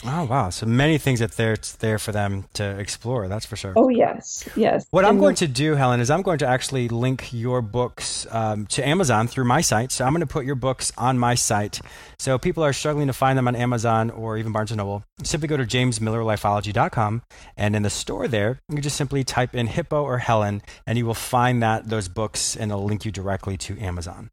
Oh 0.04 0.24
wow! 0.24 0.50
So 0.50 0.66
many 0.66 0.98
things 0.98 1.20
that 1.20 1.32
there 1.32 1.54
it's 1.54 1.72
there 1.76 1.98
for 1.98 2.12
them 2.12 2.44
to 2.54 2.78
explore. 2.78 3.28
That's 3.28 3.46
for 3.46 3.56
sure. 3.56 3.72
Oh, 3.76 3.88
yes, 3.88 4.46
yes. 4.54 4.86
What 4.90 5.04
I'm 5.04 5.18
going 5.18 5.36
to 5.36 5.48
do, 5.48 5.74
Helen, 5.74 6.00
is 6.00 6.10
I'm 6.10 6.22
going 6.22 6.38
to 6.38 6.46
actually 6.46 6.88
link 6.88 7.32
your 7.32 7.62
books 7.62 8.26
um, 8.30 8.66
to 8.66 8.86
Amazon 8.86 9.26
through 9.26 9.44
my 9.44 9.62
site. 9.62 9.92
So 9.92 10.04
I'm 10.04 10.12
going 10.12 10.20
to 10.20 10.26
put 10.26 10.44
your 10.44 10.54
books 10.54 10.92
on 10.98 11.18
my 11.18 11.34
site. 11.34 11.80
So 12.18 12.38
people 12.38 12.62
are 12.62 12.72
struggling 12.72 13.06
to 13.06 13.12
find 13.12 13.38
them 13.38 13.48
on 13.48 13.56
Amazon 13.56 14.10
or 14.10 14.36
even 14.36 14.52
Barnes 14.52 14.70
& 14.72 14.76
Noble. 14.76 15.02
Simply 15.22 15.48
go 15.48 15.56
to 15.56 15.64
jamesmillerlifeology.com, 15.64 17.22
and 17.56 17.74
in 17.74 17.82
the 17.82 17.90
store 17.90 18.28
there, 18.28 18.60
you 18.68 18.76
can 18.76 18.82
just 18.82 18.96
simply 18.96 19.24
type 19.24 19.54
in 19.54 19.66
Hippo 19.66 20.02
or 20.02 20.18
Helen, 20.18 20.62
and 20.86 20.98
you 20.98 21.06
will 21.06 21.14
find 21.14 21.62
that 21.62 21.88
those 21.88 22.08
books, 22.08 22.54
and 22.54 22.70
it'll 22.70 22.84
link 22.84 23.04
you 23.04 23.12
directly 23.12 23.56
to 23.58 23.78
Amazon. 23.78 24.30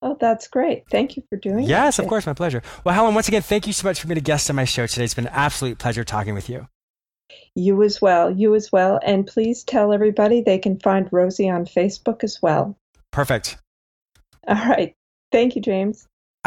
Oh, 0.00 0.16
that's 0.20 0.46
great. 0.46 0.84
Thank 0.90 1.16
you 1.16 1.24
for 1.28 1.36
doing 1.36 1.64
it. 1.64 1.68
Yes, 1.68 1.96
that. 1.96 2.04
of 2.04 2.08
course, 2.08 2.26
my 2.26 2.34
pleasure. 2.34 2.62
Well, 2.84 2.94
Helen, 2.94 3.14
once 3.14 3.28
again, 3.28 3.42
thank 3.42 3.66
you 3.66 3.72
so 3.72 3.86
much 3.86 4.00
for 4.00 4.06
being 4.06 4.18
a 4.18 4.22
guest 4.22 4.48
on 4.48 4.56
my 4.56 4.64
show 4.64 4.86
today. 4.86 5.04
It's 5.04 5.14
been 5.14 5.26
an 5.26 5.32
absolute 5.34 5.78
pleasure 5.78 6.04
talking 6.04 6.34
with 6.34 6.48
you. 6.48 6.68
You 7.54 7.82
as 7.82 8.00
well. 8.00 8.30
You 8.30 8.54
as 8.54 8.70
well. 8.70 9.00
And 9.04 9.26
please 9.26 9.64
tell 9.64 9.92
everybody 9.92 10.40
they 10.40 10.58
can 10.58 10.78
find 10.78 11.08
Rosie 11.10 11.50
on 11.50 11.64
Facebook 11.64 12.22
as 12.22 12.38
well. 12.40 12.78
Perfect. 13.10 13.58
All 14.46 14.54
right. 14.54 14.94
Thank 15.32 15.56
you, 15.56 15.62
James. 15.62 16.06